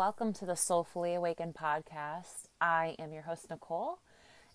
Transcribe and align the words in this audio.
welcome 0.00 0.32
to 0.32 0.46
the 0.46 0.56
Soulfully 0.56 1.14
Awakened 1.14 1.54
podcast. 1.54 2.46
I 2.58 2.96
am 2.98 3.12
your 3.12 3.20
host, 3.20 3.50
Nicole, 3.50 3.98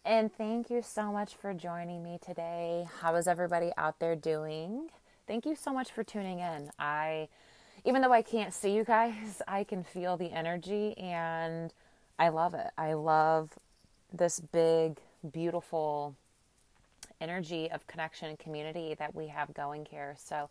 and 0.04 0.34
thank 0.34 0.72
you 0.72 0.82
so 0.82 1.12
much 1.12 1.36
for 1.36 1.54
joining 1.54 2.02
me 2.02 2.18
today. 2.20 2.88
How 3.02 3.14
is 3.14 3.28
everybody 3.28 3.72
out 3.78 4.00
there 4.00 4.16
doing? 4.16 4.90
Thank 5.28 5.46
you 5.46 5.56
so 5.56 5.72
much 5.72 5.92
for 5.92 6.04
tuning 6.04 6.40
in. 6.40 6.72
I, 6.80 7.28
even 7.84 8.02
though 8.02 8.12
I 8.12 8.24
can't 8.24 8.56
see 8.56 8.72
you 8.72 8.84
guys, 8.84 9.44
I 9.48 9.64
can 9.66 9.84
feel 9.84 10.18
the 10.18 10.32
energy 10.32 10.98
and 10.98 11.72
I 12.18 12.30
love 12.30 12.56
it. 12.56 12.72
I 12.76 12.94
love 12.94 13.52
this 14.12 14.40
big, 14.40 14.98
beautiful 15.32 16.16
energy 17.22 17.70
of 17.70 17.86
connection 17.86 18.30
and 18.30 18.40
community 18.40 18.96
that 18.98 19.14
we 19.14 19.28
have 19.28 19.54
going 19.54 19.86
here. 19.92 20.16
So, 20.18 20.50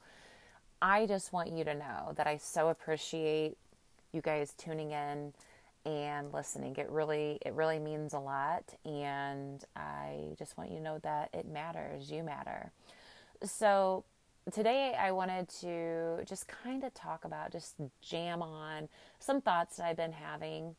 I 0.81 1.07
just 1.07 1.33
want 1.33 1.51
you 1.51 1.65
to 1.65 1.75
know 1.75 2.13
that 2.15 2.27
I 2.27 2.37
so 2.37 2.69
appreciate 2.69 3.57
you 4.15 4.21
guys 4.21 4.55
tuning 4.57 4.93
in 4.93 5.33
and 5.85 6.33
listening. 6.33 6.77
It 6.77 6.89
really 6.89 7.39
it 7.45 7.53
really 7.53 7.79
means 7.79 8.15
a 8.15 8.19
lot 8.19 8.65
and 8.85 9.63
I 9.77 10.35
just 10.39 10.57
want 10.57 10.71
you 10.71 10.79
to 10.79 10.83
know 10.83 10.99
that 11.03 11.31
it 11.35 11.47
matters. 11.47 12.11
You 12.11 12.23
matter. 12.23 12.71
So 13.43 14.05
today 14.53 14.95
I 14.99 15.13
wanted 15.13 15.49
to 15.61 16.25
just 16.25 16.47
kind 16.49 16.85
of 16.85 16.95
talk 16.95 17.25
about 17.25 17.53
just 17.53 17.75
jam 18.01 18.43
on 18.43 18.89
some 19.19 19.41
thoughts 19.41 19.77
that 19.77 19.87
I've 19.87 19.97
been 19.97 20.13
having. 20.13 20.77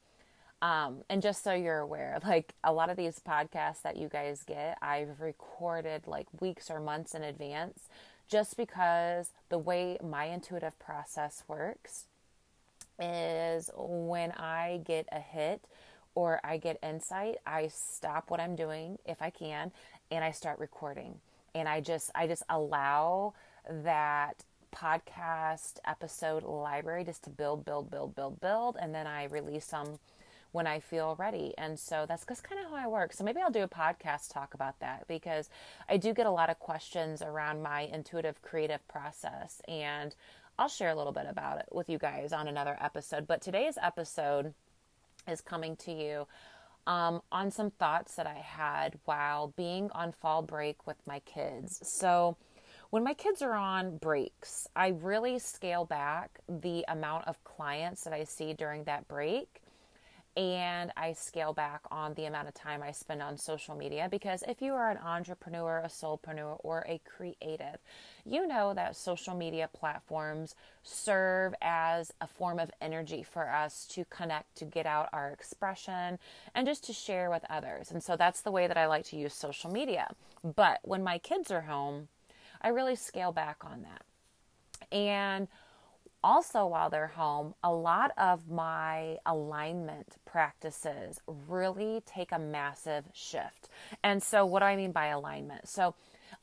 Um, 0.62 1.04
and 1.10 1.22
just 1.22 1.44
so 1.44 1.54
you're 1.54 1.80
aware, 1.80 2.18
like 2.26 2.56
a 2.64 2.74
lot 2.74 2.90
of 2.90 2.98
these 2.98 3.20
podcasts 3.20 3.82
that 3.84 3.98
you 3.98 4.08
guys 4.08 4.44
get, 4.44 4.78
I've 4.82 5.20
recorded 5.20 6.08
like 6.08 6.28
weeks 6.40 6.72
or 6.72 6.80
months 6.80 7.14
in 7.14 7.24
advance 7.24 7.90
just 8.28 8.58
because 8.58 9.32
the 9.50 9.60
way 9.60 9.98
my 10.04 10.26
intuitive 10.26 10.80
process 10.80 11.44
works 11.48 12.06
is 13.00 13.70
when 13.76 14.32
I 14.32 14.82
get 14.86 15.08
a 15.12 15.20
hit 15.20 15.62
or 16.16 16.40
I 16.44 16.58
get 16.58 16.80
insight, 16.82 17.38
I 17.46 17.68
stop 17.68 18.30
what 18.30 18.40
I'm 18.40 18.56
doing 18.56 18.98
if 19.06 19.22
I 19.22 19.30
can 19.30 19.72
and 20.12 20.24
I 20.24 20.32
start 20.32 20.60
recording. 20.60 21.20
And 21.54 21.68
I 21.68 21.82
just 21.82 22.12
I 22.16 22.28
just 22.28 22.44
allow 22.50 23.34
that 23.70 24.44
podcast 24.76 25.80
episode 25.86 26.44
library 26.44 27.04
just 27.04 27.24
to 27.24 27.30
build 27.30 27.64
build 27.64 27.90
build 27.90 28.14
build 28.14 28.42
build 28.42 28.76
and 28.80 28.94
then 28.94 29.08
I 29.08 29.24
release 29.26 29.68
them 29.68 30.00
when 30.56 30.68
I 30.68 30.80
feel 30.80 31.16
ready. 31.20 31.54
And 31.58 31.78
so 31.78 32.06
that's 32.08 32.26
just 32.26 32.44
kind 32.44 32.64
of 32.64 32.72
how 32.72 32.78
I 32.78 32.88
work. 32.88 33.12
So 33.12 33.26
maybe 33.26 33.42
I'll 33.42 33.52
do 33.52 33.64
a 33.64 33.68
podcast 33.68 34.32
talk 34.32 34.54
about 34.54 34.80
that 34.80 35.06
because 35.06 35.50
I 35.90 35.98
do 35.98 36.14
get 36.14 36.26
a 36.26 36.32
lot 36.32 36.50
of 36.50 36.60
questions 36.60 37.22
around 37.22 37.62
my 37.62 37.82
intuitive 37.82 38.42
creative 38.42 38.88
process. 38.88 39.62
And 39.68 40.16
I'll 40.58 40.70
share 40.70 40.90
a 40.90 40.96
little 40.96 41.12
bit 41.12 41.26
about 41.28 41.60
it 41.60 41.66
with 41.72 41.90
you 41.90 41.98
guys 41.98 42.32
on 42.32 42.48
another 42.48 42.78
episode. 42.80 43.28
But 43.28 43.42
today's 43.42 43.78
episode 43.82 44.54
is 45.28 45.42
coming 45.42 45.76
to 45.78 45.92
you 45.92 46.28
um, 46.88 47.22
on 47.32 47.52
some 47.52 47.72
thoughts 47.72 48.16
that 48.16 48.28
I 48.28 48.36
had 48.36 48.98
while 49.06 49.54
being 49.58 49.90
on 49.92 50.12
fall 50.12 50.42
break 50.42 50.88
with 50.88 50.98
my 51.06 51.20
kids. 51.20 51.80
So, 51.84 52.38
when 52.92 53.04
my 53.04 53.14
kids 53.14 53.42
are 53.42 53.54
on 53.56 53.98
breaks, 53.98 54.68
I 54.76 54.90
really 54.90 55.40
scale 55.40 55.84
back 55.84 56.40
the 56.48 56.86
amount 56.88 57.28
of 57.28 57.44
clients 57.44 58.04
that 58.04 58.14
I 58.14 58.24
see 58.24 58.54
during 58.54 58.86
that 58.86 59.08
break 59.08 59.62
and 60.38 60.92
I 60.98 61.14
scale 61.14 61.54
back 61.54 61.82
on 61.92 62.14
the 62.14 62.26
amount 62.26 62.50
of 62.50 62.54
time 62.54 62.84
I 62.84 62.92
spend 62.92 63.22
on 63.22 63.38
social 63.38 63.74
media 63.74 64.10
because 64.12 64.44
if 64.48 64.62
you 64.62 64.74
are 64.74 64.90
an 64.90 64.98
entrepreneur, 64.98 65.80
a 65.80 65.88
soulpreneur, 65.88 66.58
or 66.60 66.86
a 66.90 67.00
creative, 67.06 67.78
you 68.26 68.46
know 68.46 68.74
that 68.74 68.98
social 68.98 69.34
media 69.34 69.70
platforms 69.74 70.54
serve 70.84 71.56
as 71.62 72.12
a 72.20 72.28
form 72.28 72.60
of 72.60 72.70
energy 72.82 73.24
for 73.24 73.50
us 73.50 73.86
to 73.92 74.04
connect, 74.06 74.58
to 74.58 74.66
get 74.66 74.86
out 74.86 75.08
our 75.14 75.30
expression, 75.30 76.20
and 76.54 76.68
just 76.68 76.84
to 76.86 76.94
share 76.94 77.30
with 77.30 77.46
others. 77.50 77.92
And 77.92 78.04
so 78.04 78.18
that's 78.18 78.42
the 78.42 78.52
way 78.52 78.68
that 78.68 78.78
I 78.78 78.88
like 78.88 79.06
to 79.06 79.18
use 79.18 79.34
social 79.34 79.72
media. 79.72 80.14
But 80.44 80.80
when 80.84 81.04
my 81.04 81.18
kids 81.18 81.50
are 81.50 81.62
home, 81.62 82.10
I 82.62 82.70
really 82.70 82.96
scale 82.96 83.32
back 83.32 83.64
on 83.64 83.84
that. 83.84 84.04
And 84.92 85.48
also, 86.26 86.66
while 86.66 86.90
they're 86.90 87.06
home, 87.06 87.54
a 87.64 87.72
lot 87.72 88.12
of 88.18 88.50
my 88.50 89.18
alignment 89.28 90.18
practices 90.26 91.20
really 91.28 92.02
take 92.04 92.32
a 92.32 92.40
massive 92.40 93.06
shift. 93.14 93.70
And 94.04 94.24
so, 94.24 94.44
what 94.44 94.62
do 94.62 94.66
I 94.66 94.76
mean 94.76 94.92
by 94.92 95.06
alignment? 95.08 95.70
So, 95.70 95.94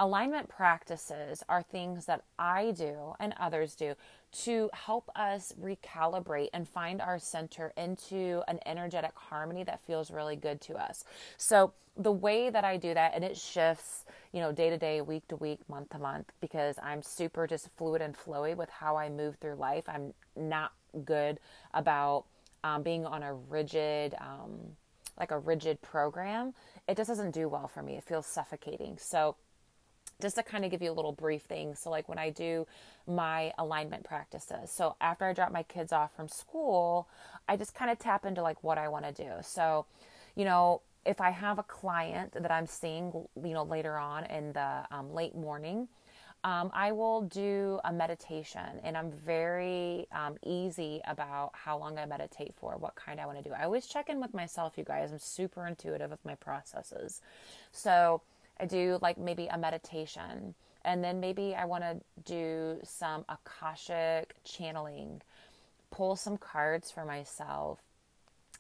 alignment 0.02 0.48
practices 0.48 1.44
are 1.48 1.62
things 1.62 2.06
that 2.06 2.24
I 2.36 2.72
do 2.72 3.14
and 3.20 3.34
others 3.38 3.76
do 3.76 3.94
to 4.32 4.68
help 4.72 5.08
us 5.14 5.54
recalibrate 5.60 6.48
and 6.52 6.68
find 6.68 7.00
our 7.00 7.20
center 7.20 7.72
into 7.76 8.42
an 8.48 8.58
energetic 8.66 9.12
harmony 9.14 9.62
that 9.62 9.80
feels 9.80 10.10
really 10.10 10.34
good 10.34 10.60
to 10.62 10.74
us. 10.74 11.04
So, 11.36 11.72
the 11.94 12.10
way 12.10 12.48
that 12.48 12.64
I 12.64 12.78
do 12.78 12.94
that, 12.94 13.12
and 13.14 13.22
it 13.22 13.36
shifts 13.36 14.06
you 14.32 14.40
know, 14.40 14.50
day 14.50 14.70
to 14.70 14.78
day, 14.78 15.02
week 15.02 15.28
to 15.28 15.36
week, 15.36 15.60
month 15.68 15.90
to 15.90 15.98
month, 15.98 16.32
because 16.40 16.78
I'm 16.82 17.02
super 17.02 17.46
just 17.46 17.68
fluid 17.76 18.00
and 18.00 18.16
flowy 18.16 18.56
with 18.56 18.70
how 18.70 18.96
I 18.96 19.08
move 19.10 19.36
through 19.36 19.56
life. 19.56 19.84
I'm 19.86 20.14
not 20.34 20.72
good 21.04 21.38
about 21.74 22.24
um, 22.64 22.82
being 22.82 23.04
on 23.04 23.22
a 23.22 23.34
rigid, 23.34 24.14
um, 24.18 24.58
like 25.18 25.30
a 25.30 25.38
rigid 25.38 25.82
program. 25.82 26.54
It 26.88 26.96
just 26.96 27.08
doesn't 27.08 27.32
do 27.32 27.46
well 27.46 27.68
for 27.68 27.82
me. 27.82 27.96
It 27.96 28.04
feels 28.04 28.26
suffocating. 28.26 28.96
So, 28.98 29.36
just 30.22 30.36
to 30.36 30.42
kind 30.42 30.64
of 30.64 30.70
give 30.70 30.80
you 30.80 30.90
a 30.90 30.94
little 30.94 31.12
brief 31.12 31.42
thing. 31.42 31.74
So, 31.74 31.90
like 31.90 32.08
when 32.08 32.18
I 32.18 32.30
do 32.30 32.66
my 33.06 33.52
alignment 33.58 34.04
practices, 34.04 34.70
so 34.70 34.96
after 35.00 35.26
I 35.26 35.34
drop 35.34 35.52
my 35.52 35.64
kids 35.64 35.92
off 35.92 36.14
from 36.14 36.28
school, 36.28 37.08
I 37.48 37.56
just 37.56 37.74
kind 37.74 37.90
of 37.90 37.98
tap 37.98 38.24
into 38.24 38.40
like 38.40 38.62
what 38.62 38.78
I 38.78 38.88
want 38.88 39.04
to 39.04 39.12
do. 39.12 39.30
So, 39.42 39.86
you 40.36 40.44
know, 40.44 40.80
if 41.04 41.20
I 41.20 41.30
have 41.30 41.58
a 41.58 41.64
client 41.64 42.32
that 42.32 42.50
I'm 42.50 42.66
seeing, 42.66 43.12
you 43.42 43.52
know, 43.52 43.64
later 43.64 43.98
on 43.98 44.24
in 44.26 44.52
the 44.52 44.86
um, 44.90 45.12
late 45.12 45.34
morning, 45.34 45.88
um, 46.44 46.70
I 46.74 46.90
will 46.90 47.22
do 47.22 47.78
a 47.84 47.92
meditation, 47.92 48.80
and 48.82 48.96
I'm 48.96 49.12
very 49.12 50.08
um, 50.10 50.36
easy 50.44 51.00
about 51.06 51.50
how 51.54 51.78
long 51.78 51.98
I 51.98 52.06
meditate 52.06 52.52
for, 52.56 52.76
what 52.76 52.96
kind 52.96 53.20
I 53.20 53.26
want 53.26 53.38
to 53.38 53.44
do. 53.48 53.54
I 53.54 53.62
always 53.62 53.86
check 53.86 54.08
in 54.08 54.20
with 54.20 54.34
myself, 54.34 54.72
you 54.76 54.82
guys. 54.82 55.12
I'm 55.12 55.20
super 55.20 55.66
intuitive 55.68 56.10
with 56.10 56.24
my 56.24 56.34
processes, 56.34 57.20
so 57.70 58.22
I 58.60 58.66
do 58.66 58.98
like 59.02 59.18
maybe 59.18 59.46
a 59.46 59.58
meditation, 59.58 60.54
and 60.84 61.02
then 61.02 61.20
maybe 61.20 61.54
I 61.54 61.64
want 61.64 61.84
to 61.84 62.00
do 62.24 62.78
some 62.84 63.24
akashic 63.28 64.34
channeling, 64.44 65.22
pull 65.90 66.16
some 66.16 66.36
cards 66.36 66.90
for 66.90 67.04
myself. 67.04 67.80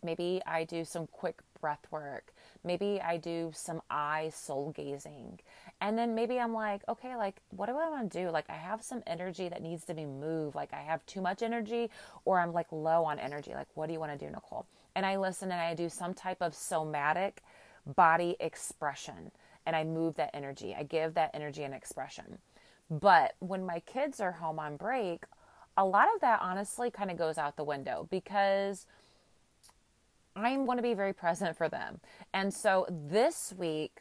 Maybe 0.04 0.42
I 0.46 0.64
do 0.64 0.84
some 0.84 1.06
quick 1.06 1.40
breath 1.60 1.86
work. 1.90 2.32
Maybe 2.64 3.00
I 3.00 3.16
do 3.16 3.52
some 3.54 3.80
eye 3.90 4.30
soul 4.34 4.72
gazing. 4.74 5.38
And 5.80 5.96
then 5.96 6.14
maybe 6.14 6.38
I'm 6.38 6.52
like, 6.52 6.82
okay, 6.88 7.16
like, 7.16 7.36
what 7.50 7.66
do 7.66 7.76
I 7.76 7.88
want 7.88 8.10
to 8.10 8.22
do? 8.24 8.30
Like, 8.30 8.46
I 8.48 8.54
have 8.54 8.82
some 8.82 9.02
energy 9.06 9.48
that 9.48 9.62
needs 9.62 9.84
to 9.86 9.94
be 9.94 10.04
moved. 10.04 10.54
Like, 10.54 10.72
I 10.72 10.80
have 10.80 11.04
too 11.06 11.20
much 11.20 11.42
energy 11.42 11.90
or 12.24 12.40
I'm 12.40 12.52
like 12.52 12.70
low 12.70 13.04
on 13.04 13.18
energy. 13.18 13.52
Like, 13.54 13.68
what 13.74 13.86
do 13.86 13.92
you 13.92 14.00
want 14.00 14.12
to 14.12 14.18
do, 14.18 14.30
Nicole? 14.30 14.66
And 14.94 15.06
I 15.06 15.16
listen 15.16 15.50
and 15.50 15.60
I 15.60 15.74
do 15.74 15.88
some 15.88 16.14
type 16.14 16.38
of 16.40 16.54
somatic 16.54 17.42
body 17.86 18.36
expression 18.38 19.32
and 19.66 19.76
I 19.76 19.84
move 19.84 20.16
that 20.16 20.30
energy. 20.34 20.74
I 20.76 20.82
give 20.82 21.14
that 21.14 21.30
energy 21.34 21.62
an 21.62 21.72
expression. 21.72 22.38
But 22.90 23.34
when 23.38 23.64
my 23.64 23.80
kids 23.80 24.20
are 24.20 24.32
home 24.32 24.58
on 24.58 24.76
break, 24.76 25.24
a 25.76 25.84
lot 25.84 26.08
of 26.14 26.20
that 26.20 26.40
honestly 26.42 26.90
kind 26.90 27.10
of 27.10 27.16
goes 27.16 27.38
out 27.38 27.56
the 27.56 27.64
window 27.64 28.06
because 28.10 28.86
I 30.36 30.56
want 30.56 30.78
to 30.78 30.82
be 30.82 30.94
very 30.94 31.12
present 31.12 31.56
for 31.56 31.68
them. 31.68 32.00
And 32.32 32.52
so 32.52 32.86
this 32.90 33.54
week, 33.56 34.00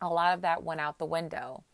a 0.00 0.08
lot 0.08 0.34
of 0.34 0.42
that 0.42 0.62
went 0.62 0.80
out 0.80 0.98
the 0.98 1.06
window. 1.06 1.64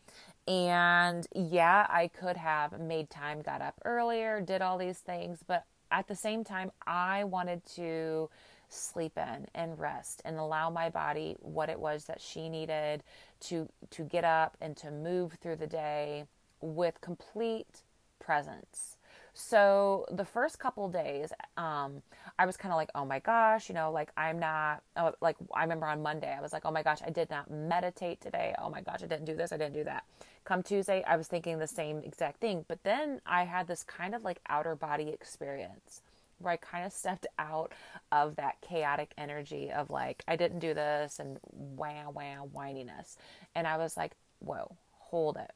And 0.47 1.25
yeah, 1.33 1.87
I 1.89 2.07
could 2.07 2.37
have 2.37 2.79
made 2.79 3.09
time, 3.09 3.41
got 3.41 3.61
up 3.61 3.79
earlier, 3.83 4.41
did 4.41 4.61
all 4.61 4.77
these 4.77 4.99
things, 4.99 5.39
but 5.45 5.65
at 5.91 6.07
the 6.07 6.15
same 6.15 6.43
time, 6.43 6.71
I 6.85 7.23
wanted 7.23 7.65
to 7.75 8.29
sleep 8.69 9.17
in 9.17 9.47
and 9.53 9.79
rest 9.79 10.21
and 10.25 10.37
allow 10.37 10.69
my 10.69 10.89
body 10.89 11.35
what 11.39 11.69
it 11.69 11.79
was 11.79 12.05
that 12.05 12.21
she 12.21 12.49
needed 12.49 13.03
to 13.39 13.69
to 13.91 14.03
get 14.03 14.23
up 14.23 14.57
and 14.61 14.75
to 14.77 14.91
move 14.91 15.33
through 15.41 15.55
the 15.55 15.67
day 15.67 16.25
with 16.61 16.99
complete 17.01 17.81
presence 18.19 18.97
so 19.37 20.05
the 20.09 20.23
first 20.23 20.59
couple 20.59 20.87
days, 20.87 21.33
um, 21.57 22.01
I 22.39 22.45
was 22.45 22.55
kind 22.55 22.71
of 22.71 22.77
like, 22.77 22.89
oh 22.95 23.03
my 23.03 23.19
gosh, 23.19 23.67
you 23.67 23.75
know, 23.75 23.91
like 23.91 24.09
I'm 24.15 24.39
not, 24.39 24.81
oh, 24.95 25.11
like 25.19 25.35
I 25.53 25.61
remember 25.61 25.87
on 25.87 26.01
Monday, 26.01 26.33
I 26.33 26.41
was 26.41 26.53
like, 26.53 26.63
oh 26.63 26.71
my 26.71 26.81
gosh, 26.81 26.99
I 27.05 27.09
did 27.09 27.29
not 27.29 27.51
meditate 27.51 28.21
today. 28.21 28.55
Oh 28.57 28.69
my 28.69 28.79
gosh, 28.79 29.03
I 29.03 29.07
didn't 29.07 29.25
do 29.25 29.35
this, 29.35 29.51
I 29.51 29.57
didn't 29.57 29.73
do 29.73 29.83
that. 29.83 30.05
Come 30.45 30.63
Tuesday, 30.63 31.03
I 31.05 31.17
was 31.17 31.27
thinking 31.27 31.59
the 31.59 31.67
same 31.67 31.97
exact 31.97 32.39
thing. 32.39 32.63
But 32.69 32.83
then 32.83 33.19
I 33.25 33.43
had 33.43 33.67
this 33.67 33.83
kind 33.83 34.15
of 34.15 34.23
like 34.23 34.39
outer 34.47 34.73
body 34.73 35.09
experience 35.09 36.01
where 36.39 36.53
I 36.53 36.57
kind 36.57 36.85
of 36.85 36.91
stepped 36.91 37.27
out 37.39 37.71
of 38.11 38.35
that 38.35 38.61
chaotic 38.61 39.13
energy 39.17 39.71
of 39.71 39.89
like, 39.89 40.23
I 40.27 40.35
didn't 40.35 40.59
do 40.59 40.73
this 40.73 41.19
and 41.19 41.39
wah, 41.51 42.09
wah, 42.09 42.45
whininess. 42.53 43.17
And 43.55 43.67
I 43.67 43.77
was 43.77 43.97
like, 43.97 44.11
whoa, 44.39 44.75
hold 44.91 45.37
it. 45.37 45.51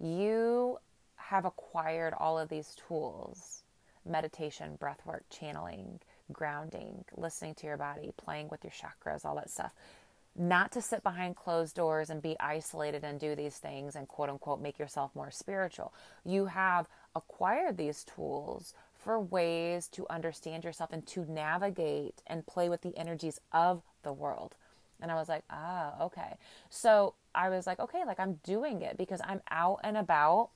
You 0.00 0.78
have 1.16 1.44
acquired 1.44 2.14
all 2.18 2.38
of 2.38 2.48
these 2.48 2.76
tools 2.88 3.62
meditation, 4.04 4.74
breath 4.80 5.00
work, 5.06 5.22
channeling, 5.30 6.00
grounding, 6.32 7.04
listening 7.16 7.54
to 7.54 7.66
your 7.68 7.76
body, 7.76 8.12
playing 8.16 8.48
with 8.48 8.64
your 8.64 8.72
chakras, 8.72 9.24
all 9.24 9.36
that 9.36 9.48
stuff. 9.48 9.72
Not 10.34 10.72
to 10.72 10.82
sit 10.82 11.02
behind 11.02 11.36
closed 11.36 11.76
doors 11.76 12.10
and 12.10 12.22
be 12.22 12.36
isolated 12.40 13.04
and 13.04 13.20
do 13.20 13.36
these 13.36 13.58
things 13.58 13.94
and 13.94 14.08
quote 14.08 14.30
unquote 14.30 14.60
make 14.60 14.78
yourself 14.78 15.14
more 15.14 15.30
spiritual. 15.30 15.92
You 16.24 16.46
have 16.46 16.88
acquired 17.14 17.76
these 17.76 18.04
tools 18.04 18.74
for 19.02 19.18
ways 19.18 19.88
to 19.88 20.06
understand 20.08 20.64
yourself 20.64 20.90
and 20.92 21.06
to 21.08 21.24
navigate 21.24 22.22
and 22.26 22.46
play 22.46 22.68
with 22.68 22.82
the 22.82 22.96
energies 22.96 23.40
of 23.52 23.82
the 24.02 24.12
world. 24.12 24.54
And 25.00 25.10
I 25.10 25.16
was 25.16 25.28
like, 25.28 25.42
ah, 25.50 26.00
okay. 26.02 26.36
So 26.70 27.14
I 27.34 27.48
was 27.48 27.66
like, 27.66 27.80
okay, 27.80 28.02
like 28.06 28.20
I'm 28.20 28.40
doing 28.44 28.82
it 28.82 28.96
because 28.96 29.20
I'm 29.24 29.40
out 29.50 29.80
and 29.82 29.96
about 29.96 30.50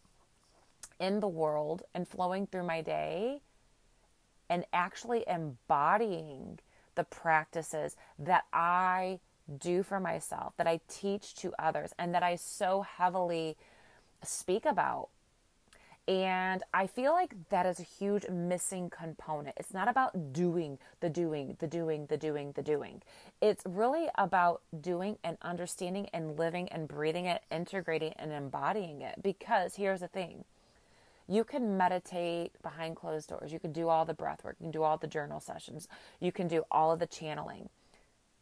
in 1.00 1.20
the 1.20 1.28
world 1.28 1.82
and 1.94 2.06
flowing 2.06 2.46
through 2.46 2.64
my 2.64 2.80
day 2.80 3.40
and 4.48 4.64
actually 4.72 5.24
embodying 5.26 6.60
the 6.94 7.04
practices 7.04 7.96
that 8.18 8.44
I 8.52 9.18
do 9.58 9.82
for 9.82 9.98
myself, 9.98 10.54
that 10.56 10.66
I 10.66 10.80
teach 10.88 11.34
to 11.36 11.52
others, 11.58 11.92
and 11.98 12.14
that 12.14 12.22
I 12.22 12.36
so 12.36 12.82
heavily 12.82 13.56
speak 14.22 14.64
about 14.64 15.08
and 16.08 16.62
I 16.72 16.86
feel 16.86 17.12
like 17.12 17.34
that 17.48 17.66
is 17.66 17.80
a 17.80 17.82
huge 17.82 18.28
missing 18.28 18.90
component. 18.90 19.56
It's 19.58 19.74
not 19.74 19.88
about 19.88 20.32
doing 20.32 20.78
the 21.00 21.08
doing, 21.08 21.56
the 21.58 21.66
doing, 21.66 22.06
the 22.06 22.16
doing, 22.16 22.52
the 22.52 22.62
doing. 22.62 23.02
It's 23.40 23.64
really 23.66 24.08
about 24.16 24.62
doing 24.80 25.18
and 25.24 25.36
understanding 25.42 26.08
and 26.12 26.38
living 26.38 26.68
and 26.68 26.86
breathing 26.86 27.26
it, 27.26 27.42
integrating 27.50 28.12
and 28.18 28.30
embodying 28.30 29.00
it. 29.00 29.20
Because 29.20 29.74
here's 29.74 30.00
the 30.00 30.08
thing 30.08 30.44
you 31.28 31.42
can 31.42 31.76
meditate 31.76 32.52
behind 32.62 32.94
closed 32.94 33.28
doors, 33.28 33.52
you 33.52 33.58
can 33.58 33.72
do 33.72 33.88
all 33.88 34.04
the 34.04 34.14
breath 34.14 34.44
work, 34.44 34.54
you 34.60 34.66
can 34.66 34.70
do 34.70 34.84
all 34.84 34.96
the 34.96 35.08
journal 35.08 35.40
sessions, 35.40 35.88
you 36.20 36.30
can 36.30 36.46
do 36.46 36.62
all 36.70 36.92
of 36.92 37.00
the 37.00 37.06
channeling. 37.06 37.68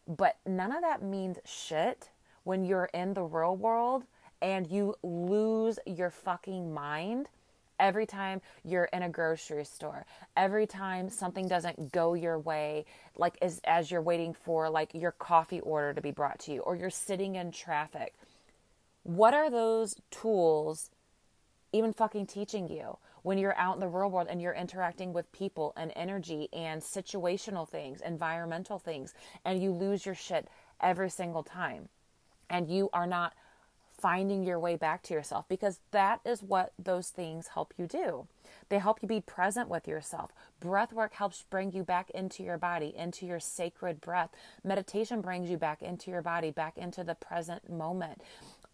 But 0.07 0.37
none 0.45 0.71
of 0.71 0.83
that 0.83 1.03
means 1.03 1.39
shit 1.47 2.11
when 2.43 2.67
you're 2.67 2.91
in 2.93 3.15
the 3.15 3.23
real 3.23 3.57
world 3.57 4.05
and 4.43 4.71
you 4.71 4.97
lose 5.03 5.79
your 5.87 6.11
fucking 6.11 6.75
mind 6.75 7.29
every 7.79 8.07
time 8.07 8.41
you're 8.65 8.89
in 8.93 9.03
a 9.03 9.09
grocery 9.09 9.65
store 9.65 10.05
every 10.37 10.67
time 10.67 11.09
something 11.09 11.49
doesn't 11.49 11.93
go 11.93 12.15
your 12.15 12.39
way 12.39 12.85
like 13.17 13.37
as, 13.43 13.61
as 13.65 13.91
you're 13.91 14.03
waiting 14.03 14.33
for 14.33 14.71
like 14.71 14.91
your 14.95 15.13
coffee 15.13 15.61
order 15.61 15.93
to 15.93 16.01
be 16.01 16.11
brought 16.11 16.39
to 16.39 16.53
you 16.53 16.61
or 16.61 16.77
you're 16.77 16.91
sitting 16.91 17.35
in 17.37 17.51
traffic 17.51 18.15
what 19.03 19.35
are 19.35 19.51
those 19.51 19.97
tools 20.11 20.91
even 21.73 21.93
fucking 21.93 22.27
teaching 22.27 22.69
you 22.69 22.97
when 23.23 23.39
you're 23.39 23.57
out 23.57 23.75
in 23.75 23.81
the 23.81 23.89
real 23.89 24.11
world 24.11 24.29
and 24.31 24.41
you're 24.41 24.55
interacting 24.55 25.13
with 25.13 25.31
people 25.33 25.73
and 25.77 25.91
energy 25.97 26.49
and 26.53 26.83
situational 26.83 27.69
things 27.69 28.01
environmental 28.03 28.79
things 28.79 29.15
and 29.45 29.63
you 29.63 29.71
lose 29.73 30.07
your 30.07 30.15
shit 30.15 30.47
every 30.81 31.11
single 31.11 31.43
time? 31.43 31.89
And 32.51 32.69
you 32.69 32.91
are 32.93 33.07
not 33.07 33.33
finding 34.05 34.45
your 34.45 34.59
way 34.59 34.77
back 34.77 35.03
to 35.03 35.15
yourself 35.15 35.47
because 35.49 35.79
that 35.91 36.21
is 36.27 36.43
what 36.43 36.75
those 36.79 37.09
things 37.09 37.49
help 37.55 37.73
you 37.79 37.87
do. 37.87 38.27
They 38.69 38.79
help 38.79 39.01
you 39.01 39.09
be 39.09 39.23
present 39.23 39.71
with 39.71 39.89
yourself. 39.89 40.31
Breath 40.61 40.93
work 40.93 41.15
helps 41.15 41.47
bring 41.49 41.73
you 41.73 41.85
back 41.85 42.11
into 42.11 42.43
your 42.43 42.59
body, 42.59 42.93
into 42.95 43.25
your 43.25 43.41
sacred 43.41 44.03
breath. 44.03 44.29
Meditation 44.63 45.23
brings 45.23 45.49
you 45.49 45.57
back 45.57 45.81
into 45.81 46.11
your 46.11 46.21
body, 46.21 46.51
back 46.51 46.77
into 46.77 47.03
the 47.03 47.15
present 47.15 47.71
moment. 47.71 48.21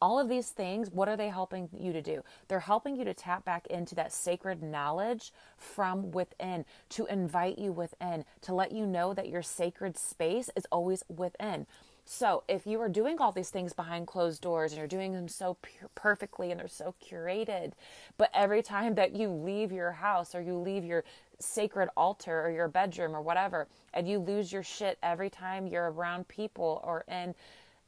All 0.02 0.18
of 0.18 0.28
these 0.28 0.48
things, 0.48 0.90
what 0.90 1.08
are 1.08 1.16
they 1.16 1.28
helping 1.28 1.68
you 1.78 1.92
to 1.92 2.02
do? 2.02 2.24
They're 2.48 2.58
helping 2.58 2.96
you 2.96 3.04
to 3.04 3.14
tap 3.14 3.44
back 3.44 3.68
into 3.68 3.94
that 3.94 4.12
sacred 4.12 4.64
knowledge 4.64 5.32
from 5.56 6.10
within, 6.10 6.64
to 6.88 7.06
invite 7.06 7.56
you 7.56 7.70
within, 7.70 8.24
to 8.40 8.52
let 8.52 8.72
you 8.72 8.84
know 8.84 9.14
that 9.14 9.28
your 9.28 9.42
sacred 9.42 9.96
space 9.96 10.50
is 10.56 10.66
always 10.72 11.04
within. 11.08 11.68
So, 12.12 12.42
if 12.48 12.66
you 12.66 12.80
are 12.80 12.88
doing 12.88 13.20
all 13.20 13.30
these 13.30 13.50
things 13.50 13.72
behind 13.72 14.08
closed 14.08 14.42
doors 14.42 14.72
and 14.72 14.78
you're 14.78 14.88
doing 14.88 15.12
them 15.12 15.28
so 15.28 15.56
perfectly 15.94 16.50
and 16.50 16.58
they're 16.58 16.66
so 16.66 16.92
curated, 17.00 17.74
but 18.18 18.30
every 18.34 18.64
time 18.64 18.96
that 18.96 19.14
you 19.14 19.28
leave 19.28 19.70
your 19.70 19.92
house 19.92 20.34
or 20.34 20.40
you 20.40 20.56
leave 20.56 20.84
your 20.84 21.04
sacred 21.38 21.88
altar 21.96 22.44
or 22.44 22.50
your 22.50 22.66
bedroom 22.66 23.14
or 23.14 23.22
whatever, 23.22 23.68
and 23.94 24.08
you 24.08 24.18
lose 24.18 24.52
your 24.52 24.64
shit 24.64 24.98
every 25.04 25.30
time 25.30 25.68
you're 25.68 25.92
around 25.92 26.26
people 26.26 26.80
or 26.82 27.04
in 27.06 27.32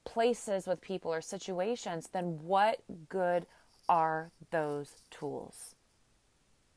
places 0.05 0.69
with 0.69 0.81
people 0.81 1.13
or 1.13 1.21
situations, 1.21 2.09
then 2.13 2.39
what 2.45 2.79
good 3.09 3.45
are 3.89 4.31
those 4.53 5.03
tools? 5.11 5.75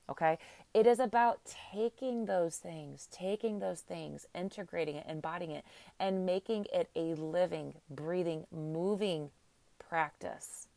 Okay. 0.10 0.38
It 0.74 0.86
is 0.86 1.00
about 1.00 1.40
taking 1.72 2.26
those 2.26 2.58
things, 2.58 3.08
taking 3.12 3.60
those 3.60 3.82
things, 3.82 4.28
integrating 4.36 4.98
it, 4.98 5.06
embodying 5.10 5.52
it, 5.52 5.66
and 6.00 6.26
making 6.26 6.68
it 6.74 6.90
a 6.96 7.16
living, 7.16 7.76
breathing, 7.90 8.46
moving 8.52 9.32
practice. 9.80 10.68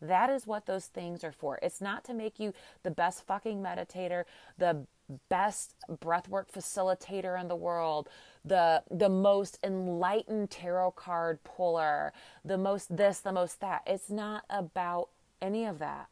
That 0.00 0.30
is 0.30 0.46
what 0.46 0.66
those 0.66 0.86
things 0.86 1.24
are 1.24 1.32
for. 1.32 1.58
It's 1.62 1.80
not 1.80 2.04
to 2.04 2.14
make 2.14 2.38
you 2.38 2.52
the 2.82 2.90
best 2.90 3.26
fucking 3.26 3.62
meditator, 3.62 4.24
the 4.56 4.86
best 5.28 5.74
breathwork 5.90 6.50
facilitator 6.52 7.40
in 7.40 7.48
the 7.48 7.56
world, 7.56 8.08
the 8.44 8.82
the 8.90 9.08
most 9.08 9.58
enlightened 9.64 10.50
tarot 10.50 10.92
card 10.92 11.42
puller, 11.42 12.12
the 12.44 12.58
most 12.58 12.96
this, 12.96 13.20
the 13.20 13.32
most 13.32 13.60
that. 13.60 13.82
It's 13.86 14.10
not 14.10 14.44
about 14.50 15.08
any 15.40 15.64
of 15.64 15.78
that. 15.78 16.08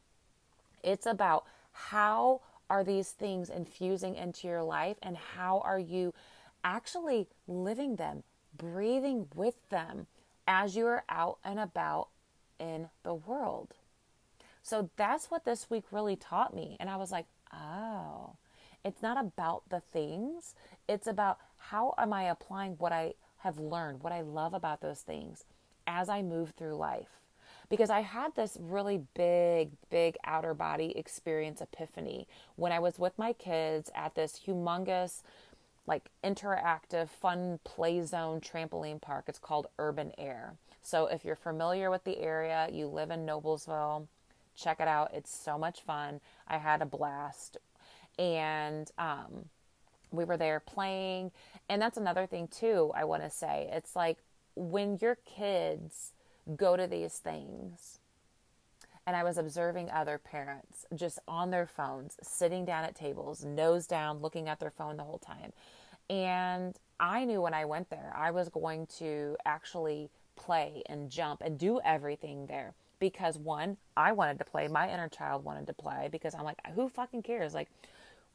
It's 0.82 1.06
about 1.06 1.44
how 1.76 2.40
are 2.68 2.82
these 2.82 3.10
things 3.10 3.50
infusing 3.50 4.16
into 4.16 4.48
your 4.48 4.62
life 4.62 4.96
and 5.02 5.16
how 5.16 5.60
are 5.60 5.78
you 5.78 6.14
actually 6.64 7.28
living 7.46 7.96
them, 7.96 8.22
breathing 8.56 9.26
with 9.34 9.68
them 9.68 10.06
as 10.48 10.74
you 10.74 10.86
are 10.86 11.04
out 11.08 11.38
and 11.44 11.60
about 11.60 12.08
in 12.58 12.88
the 13.02 13.14
world. 13.14 13.74
So 14.62 14.90
that's 14.96 15.30
what 15.30 15.44
this 15.44 15.70
week 15.70 15.84
really 15.92 16.16
taught 16.16 16.54
me. 16.54 16.76
And 16.80 16.90
I 16.90 16.96
was 16.96 17.12
like, 17.12 17.26
oh, 17.52 18.36
it's 18.84 19.02
not 19.02 19.22
about 19.22 19.68
the 19.68 19.80
things, 19.80 20.54
it's 20.88 21.06
about 21.06 21.38
how 21.58 21.94
am 21.98 22.12
I 22.12 22.24
applying 22.24 22.72
what 22.72 22.92
I 22.92 23.14
have 23.38 23.58
learned, 23.58 24.02
what 24.02 24.12
I 24.12 24.22
love 24.22 24.54
about 24.54 24.80
those 24.80 25.00
things 25.00 25.44
as 25.86 26.08
I 26.08 26.22
move 26.22 26.50
through 26.50 26.74
life 26.76 27.20
because 27.68 27.90
I 27.90 28.00
had 28.00 28.34
this 28.34 28.56
really 28.60 29.02
big, 29.14 29.70
big 29.90 30.16
outer 30.24 30.54
body 30.54 30.96
experience 30.96 31.60
epiphany 31.60 32.26
when 32.56 32.72
I 32.72 32.78
was 32.78 32.98
with 32.98 33.18
my 33.18 33.32
kids 33.32 33.90
at 33.94 34.14
this 34.14 34.40
humongous, 34.46 35.22
like 35.86 36.10
interactive, 36.24 37.08
fun 37.08 37.60
play 37.64 38.02
zone 38.02 38.40
trampoline 38.40 39.00
park. 39.00 39.24
It's 39.28 39.38
called 39.38 39.68
Urban 39.78 40.12
Air. 40.18 40.54
So 40.82 41.06
if 41.06 41.24
you're 41.24 41.36
familiar 41.36 41.90
with 41.90 42.04
the 42.04 42.18
area, 42.18 42.68
you 42.72 42.86
live 42.86 43.10
in 43.10 43.26
Noblesville, 43.26 44.06
check 44.56 44.80
it 44.80 44.88
out. 44.88 45.12
It's 45.12 45.36
so 45.36 45.58
much 45.58 45.80
fun. 45.80 46.20
I 46.46 46.58
had 46.58 46.82
a 46.82 46.86
blast. 46.86 47.56
And, 48.18 48.90
um, 48.98 49.46
we 50.12 50.24
were 50.24 50.36
there 50.36 50.60
playing. 50.60 51.32
And 51.68 51.82
that's 51.82 51.96
another 51.96 52.26
thing, 52.26 52.48
too, 52.48 52.92
I 52.94 53.04
want 53.04 53.24
to 53.24 53.30
say. 53.30 53.68
It's 53.72 53.96
like 53.96 54.18
when 54.54 54.98
your 55.00 55.16
kids 55.26 56.12
go 56.54 56.76
to 56.76 56.86
these 56.86 57.18
things. 57.18 57.98
And 59.06 59.14
I 59.14 59.22
was 59.22 59.38
observing 59.38 59.90
other 59.90 60.18
parents 60.18 60.84
just 60.94 61.20
on 61.28 61.50
their 61.50 61.66
phones, 61.66 62.16
sitting 62.22 62.64
down 62.64 62.84
at 62.84 62.96
tables, 62.96 63.44
nose 63.44 63.86
down, 63.86 64.20
looking 64.20 64.48
at 64.48 64.58
their 64.58 64.70
phone 64.70 64.96
the 64.96 65.04
whole 65.04 65.18
time. 65.18 65.52
And 66.10 66.76
I 66.98 67.24
knew 67.24 67.40
when 67.40 67.54
I 67.54 67.64
went 67.64 67.90
there, 67.90 68.12
I 68.16 68.30
was 68.30 68.48
going 68.48 68.86
to 68.98 69.36
actually 69.44 70.10
play 70.34 70.82
and 70.86 71.10
jump 71.10 71.40
and 71.40 71.58
do 71.58 71.80
everything 71.84 72.46
there 72.46 72.74
because 72.98 73.38
one, 73.38 73.76
I 73.96 74.12
wanted 74.12 74.38
to 74.38 74.44
play, 74.44 74.68
my 74.68 74.90
inner 74.90 75.08
child 75.08 75.44
wanted 75.44 75.66
to 75.66 75.72
play 75.72 76.08
because 76.10 76.34
I'm 76.34 76.44
like, 76.44 76.58
who 76.74 76.88
fucking 76.88 77.22
cares? 77.22 77.54
Like, 77.54 77.68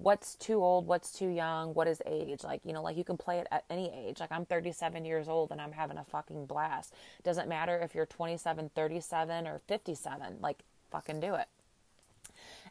what's 0.01 0.35
too 0.35 0.63
old, 0.63 0.87
what's 0.87 1.11
too 1.11 1.27
young, 1.27 1.73
what 1.73 1.87
is 1.87 2.01
age. 2.05 2.43
Like, 2.43 2.61
you 2.65 2.73
know, 2.73 2.81
like 2.81 2.97
you 2.97 3.03
can 3.03 3.17
play 3.17 3.39
it 3.39 3.47
at 3.51 3.63
any 3.69 3.91
age. 3.93 4.19
Like, 4.19 4.31
I'm 4.31 4.45
37 4.45 5.05
years 5.05 5.27
old 5.27 5.51
and 5.51 5.61
I'm 5.61 5.71
having 5.71 5.97
a 5.97 6.03
fucking 6.03 6.45
blast. 6.45 6.93
Doesn't 7.23 7.47
matter 7.47 7.79
if 7.79 7.93
you're 7.93 8.05
27, 8.05 8.71
37, 8.73 9.47
or 9.47 9.59
57. 9.67 10.37
Like, 10.41 10.59
fucking 10.89 11.19
do 11.19 11.35
it. 11.35 11.47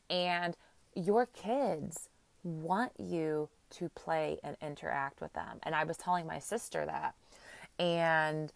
And 0.09 0.57
your 0.95 1.27
kids 1.27 2.09
want 2.43 2.93
you 2.99 3.49
to 3.71 3.89
play 3.91 4.39
and 4.43 4.57
interact 4.61 5.21
with 5.21 5.33
them. 5.35 5.61
And 5.63 5.75
I 5.75 5.85
was 5.85 5.97
telling 5.97 6.27
my 6.27 6.41
sister 6.41 6.85
that 6.85 7.15
and, 7.81 8.53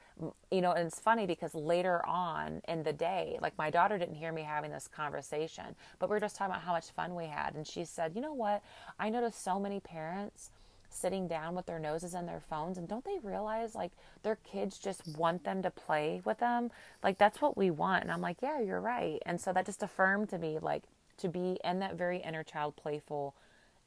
you 0.51 0.61
know, 0.61 0.73
and 0.73 0.87
it's 0.87 1.01
funny 1.01 1.25
because 1.25 1.55
later 1.55 2.05
on 2.07 2.61
in 2.69 2.83
the 2.83 2.93
day, 2.93 3.39
like 3.41 3.57
my 3.57 3.71
daughter 3.71 3.97
didn't 3.97 4.17
hear 4.17 4.33
me 4.33 4.43
having 4.43 4.71
this 4.71 4.87
conversation, 4.87 5.75
but 5.99 6.11
we 6.11 6.15
were 6.15 6.21
just 6.21 6.37
talking 6.37 6.53
about 6.53 6.63
how 6.63 6.73
much 6.73 6.91
fun 6.91 7.15
we 7.15 7.25
had. 7.25 7.55
And 7.55 7.67
she 7.67 7.87
said, 7.87 8.13
you 8.15 8.21
know 8.21 8.35
what? 8.35 8.63
I 8.99 9.09
noticed 9.09 9.43
so 9.43 9.59
many 9.59 9.81
parents 9.81 10.51
sitting 10.91 11.27
down 11.27 11.55
with 11.55 11.65
their 11.65 11.79
noses 11.79 12.13
in 12.13 12.27
their 12.27 12.43
phones 12.51 12.77
and 12.77 12.87
don't 12.87 13.05
they 13.05 13.19
realize 13.23 13.75
like 13.75 13.93
their 14.23 14.37
kids 14.37 14.79
just 14.79 15.17
want 15.17 15.43
them 15.43 15.61
to 15.61 15.71
play 15.71 16.21
with 16.25 16.39
them 16.39 16.71
like 17.03 17.19
that's 17.19 17.43
what 17.43 17.57
we 17.57 17.69
want 17.69 18.05
and 18.05 18.13
i'm 18.13 18.21
like 18.21 18.37
yeah 18.41 18.61
you're 18.61 18.81
right 18.81 19.19
and 19.27 19.41
so 19.41 19.53
that 19.53 19.67
just 19.67 19.83
affirmed 19.83 20.29
to 20.29 20.39
me 20.39 20.57
like 20.63 20.85
to 21.17 21.29
be 21.29 21.59
in 21.65 21.81
that 21.81 21.97
very 21.97 22.19
inner 22.19 22.45
child 22.45 22.77
playful 22.77 23.35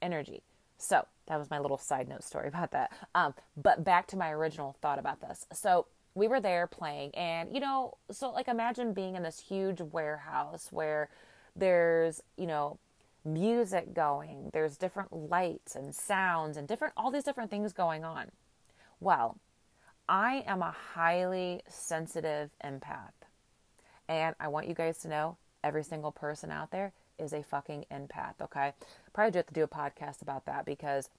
energy 0.01 0.41
So 0.77 1.05
that 1.27 1.38
was 1.38 1.50
my 1.50 1.60
little 1.60 1.77
side 1.77 2.07
note 2.07 2.24
story 2.24 2.48
about 2.53 2.72
that. 2.72 2.91
Um, 3.15 3.34
but 3.55 3.84
back 3.84 4.07
to 4.07 4.17
my 4.17 4.31
original 4.31 4.75
thought 4.81 5.00
about 5.00 5.22
this. 5.22 5.46
So 5.53 5.88
we 6.15 6.27
were 6.27 6.39
there 6.39 6.65
playing, 6.65 7.13
and 7.13 7.53
you 7.53 7.60
know, 7.60 7.98
so 8.12 8.31
like 8.31 8.48
imagine 8.48 8.93
being 8.93 9.15
in 9.15 9.24
this 9.24 9.39
huge 9.39 9.81
warehouse 9.81 10.69
where 10.72 11.10
there's, 11.55 12.22
you 12.38 12.48
know, 12.48 12.79
music 13.25 13.93
going, 13.93 14.50
there's 14.53 14.77
different 14.77 15.12
lights 15.12 15.75
and 15.75 15.93
sounds 15.93 16.57
and 16.57 16.67
different, 16.67 16.93
all 16.96 17.12
these 17.12 17.24
different 17.24 17.51
things 17.51 17.74
going 17.74 18.03
on. 18.03 18.31
Well, 19.00 19.38
I 20.07 20.43
am 20.48 20.62
a 20.62 20.75
highly 20.93 21.62
sensitive 21.67 22.51
empath. 22.63 23.12
And 24.07 24.36
I 24.39 24.48
want 24.48 24.67
you 24.67 24.74
guys 24.74 25.00
to 25.00 25.10
know 25.10 25.38
every 25.63 25.84
single 25.84 26.12
person 26.12 26.50
out 26.50 26.72
there 26.72 26.93
is 27.19 27.33
a 27.33 27.43
fucking 27.43 27.86
empath, 27.91 28.41
okay? 28.41 28.74
Probably 29.13 29.31
do 29.31 29.38
have 29.38 29.47
to 29.47 29.53
do 29.53 29.63
a 29.63 29.67
podcast 29.67 30.21
about 30.21 30.45
that 30.45 30.65
because 30.65 31.09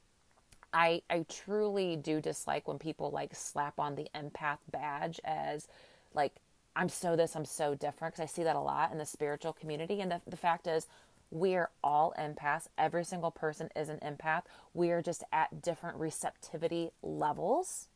I 0.73 1.03
I 1.09 1.25
truly 1.29 1.97
do 1.97 2.21
dislike 2.21 2.69
when 2.69 2.79
people 2.79 3.11
like 3.11 3.35
slap 3.35 3.79
on 3.79 3.95
the 3.95 4.09
empath 4.15 4.59
badge 4.71 5.21
as 5.25 5.67
like 6.15 6.33
I'm 6.77 6.89
so 6.89 7.17
this, 7.17 7.35
I'm 7.35 7.45
so 7.45 7.75
different 7.75 8.15
because 8.15 8.31
I 8.31 8.33
see 8.33 8.45
that 8.45 8.55
a 8.55 8.61
lot 8.61 8.93
in 8.93 8.99
the 8.99 9.07
spiritual 9.07 9.53
community. 9.53 10.01
And 10.01 10.13
the, 10.13 10.21
the 10.29 10.37
fact 10.37 10.69
is, 10.69 10.87
we're 11.31 11.71
all 11.83 12.15
empaths. 12.19 12.69
Every 12.79 13.05
single 13.05 13.33
person 13.33 13.69
is 13.75 13.89
an 13.89 13.99
empath. 13.99 14.43
We 14.75 14.91
are 14.91 15.03
just 15.03 15.25
at 15.33 15.61
different 15.61 15.99
receptivity 15.99 16.91
levels. 17.03 17.89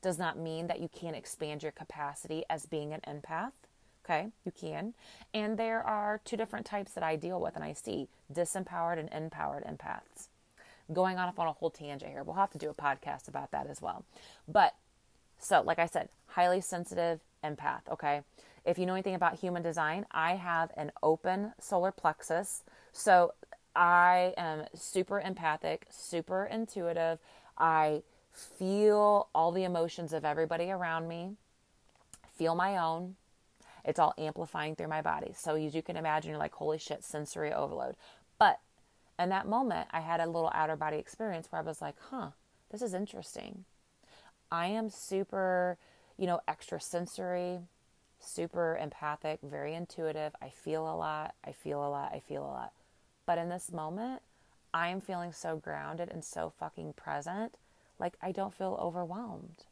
Does 0.00 0.18
not 0.18 0.38
mean 0.38 0.66
that 0.66 0.80
you 0.80 0.88
can't 0.88 1.14
expand 1.14 1.62
your 1.62 1.72
capacity 1.72 2.44
as 2.48 2.66
being 2.66 2.92
an 2.92 3.02
empath. 3.06 3.52
Okay, 4.04 4.28
you 4.44 4.52
can. 4.52 4.94
And 5.32 5.56
there 5.56 5.82
are 5.82 6.20
two 6.24 6.36
different 6.36 6.66
types 6.66 6.92
that 6.92 7.04
I 7.04 7.16
deal 7.16 7.40
with 7.40 7.54
and 7.54 7.64
I 7.64 7.72
see 7.72 8.08
disempowered 8.32 8.98
and 8.98 9.08
empowered 9.12 9.64
empaths. 9.64 10.28
Going 10.92 11.18
off 11.18 11.38
on 11.38 11.46
a 11.46 11.52
whole 11.52 11.70
tangent 11.70 12.10
here. 12.10 12.24
We'll 12.24 12.36
have 12.36 12.50
to 12.50 12.58
do 12.58 12.68
a 12.68 12.74
podcast 12.74 13.28
about 13.28 13.52
that 13.52 13.68
as 13.68 13.80
well. 13.80 14.04
But 14.48 14.74
so, 15.38 15.62
like 15.62 15.78
I 15.78 15.86
said, 15.86 16.08
highly 16.26 16.60
sensitive 16.60 17.20
empath. 17.44 17.82
Okay. 17.90 18.22
If 18.64 18.78
you 18.78 18.86
know 18.86 18.94
anything 18.94 19.14
about 19.14 19.38
human 19.38 19.62
design, 19.62 20.06
I 20.10 20.34
have 20.34 20.70
an 20.76 20.92
open 21.02 21.52
solar 21.60 21.92
plexus. 21.92 22.62
So 22.92 23.34
I 23.74 24.34
am 24.36 24.66
super 24.74 25.20
empathic, 25.20 25.86
super 25.90 26.44
intuitive. 26.44 27.18
I 27.58 28.02
feel 28.30 29.28
all 29.34 29.52
the 29.52 29.64
emotions 29.64 30.12
of 30.12 30.24
everybody 30.24 30.70
around 30.70 31.08
me, 31.08 31.32
feel 32.36 32.54
my 32.54 32.76
own, 32.76 33.16
it's 33.84 33.98
all 33.98 34.14
amplifying 34.18 34.76
through 34.76 34.88
my 34.88 35.02
body. 35.02 35.32
So 35.36 35.56
as 35.56 35.74
you 35.74 35.82
can 35.82 35.96
imagine, 35.96 36.30
you're 36.30 36.38
like, 36.38 36.54
holy 36.54 36.78
shit, 36.78 37.04
sensory 37.04 37.52
overload. 37.52 37.96
But 38.38 38.60
in 39.18 39.28
that 39.30 39.48
moment, 39.48 39.88
I 39.90 40.00
had 40.00 40.20
a 40.20 40.26
little 40.26 40.50
outer 40.54 40.76
body 40.76 40.98
experience 40.98 41.48
where 41.50 41.60
I 41.60 41.64
was 41.64 41.82
like, 41.82 41.96
huh, 42.10 42.30
this 42.70 42.82
is 42.82 42.94
interesting. 42.94 43.64
I 44.50 44.66
am 44.66 44.88
super, 44.88 45.78
you 46.16 46.26
know, 46.26 46.40
extrasensory, 46.46 47.60
super 48.20 48.76
empathic, 48.80 49.40
very 49.42 49.74
intuitive. 49.74 50.34
I 50.40 50.50
feel 50.50 50.82
a 50.82 50.94
lot. 50.94 51.34
I 51.44 51.52
feel 51.52 51.84
a 51.84 51.88
lot. 51.88 52.12
I 52.14 52.20
feel 52.20 52.42
a 52.42 52.46
lot. 52.46 52.72
But 53.26 53.38
in 53.38 53.48
this 53.48 53.72
moment, 53.72 54.22
I 54.74 54.88
am 54.88 55.00
feeling 55.00 55.32
so 55.32 55.56
grounded 55.56 56.08
and 56.10 56.24
so 56.24 56.52
fucking 56.58 56.94
present. 56.94 57.56
Like 57.98 58.14
I 58.22 58.32
don't 58.32 58.54
feel 58.54 58.78
overwhelmed. 58.80 59.64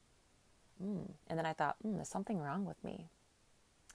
Mm. 0.83 1.13
And 1.29 1.39
then 1.39 1.47
I 1.47 1.53
thought, 1.53 1.77
mm, 1.85 1.97
there's 1.97 2.09
something 2.09 2.39
wrong 2.39 2.65
with 2.65 2.83
me 2.83 3.09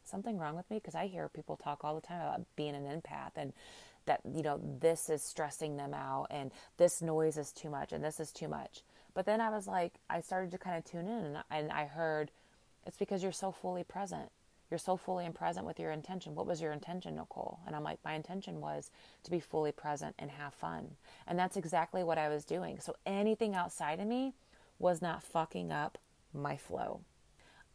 something 0.09 0.37
wrong 0.37 0.55
with 0.55 0.69
me? 0.69 0.77
Because 0.77 0.95
I 0.95 1.07
hear 1.07 1.29
people 1.29 1.55
talk 1.55 1.83
all 1.83 1.95
the 1.95 2.05
time 2.05 2.21
about 2.21 2.45
being 2.55 2.75
an 2.75 2.83
empath 2.83 3.31
and 3.35 3.53
that, 4.05 4.21
you 4.33 4.43
know, 4.43 4.59
this 4.79 5.09
is 5.09 5.23
stressing 5.23 5.77
them 5.77 5.93
out 5.93 6.27
and 6.29 6.51
this 6.77 7.01
noise 7.01 7.37
is 7.37 7.51
too 7.51 7.69
much 7.69 7.91
and 7.91 8.03
this 8.03 8.19
is 8.19 8.31
too 8.31 8.47
much. 8.47 8.81
But 9.13 9.25
then 9.25 9.41
I 9.41 9.49
was 9.49 9.67
like, 9.67 9.93
I 10.09 10.21
started 10.21 10.51
to 10.51 10.57
kind 10.57 10.77
of 10.77 10.85
tune 10.85 11.07
in 11.07 11.37
and, 11.49 11.71
I 11.71 11.85
heard 11.85 12.31
it's 12.85 12.97
because 12.97 13.23
you're 13.23 13.31
so 13.31 13.51
fully 13.51 13.83
present. 13.83 14.29
You're 14.69 14.77
so 14.77 14.97
fully 14.97 15.25
and 15.25 15.33
present 15.33 15.65
with 15.65 15.79
your 15.79 15.91
intention. 15.91 16.35
What 16.35 16.47
was 16.47 16.61
your 16.61 16.71
intention, 16.71 17.15
Nicole? 17.15 17.59
And 17.65 17.75
I'm 17.75 17.83
like, 17.83 17.99
my 18.03 18.13
intention 18.13 18.61
was 18.61 18.89
to 19.23 19.31
be 19.31 19.39
fully 19.39 19.71
present 19.71 20.15
and 20.19 20.31
have 20.31 20.53
fun. 20.53 20.87
And 21.27 21.37
that's 21.37 21.55
exactly 21.55 22.03
what 22.03 22.17
I 22.17 22.29
was 22.29 22.45
doing. 22.45 22.79
So 22.79 22.95
anything 23.05 23.55
outside 23.55 23.99
of 23.99 24.07
me 24.07 24.33
was 24.79 25.01
not 25.01 25.23
fucking 25.23 25.71
up 25.71 25.97
my 26.33 26.57
flow. 26.57 27.01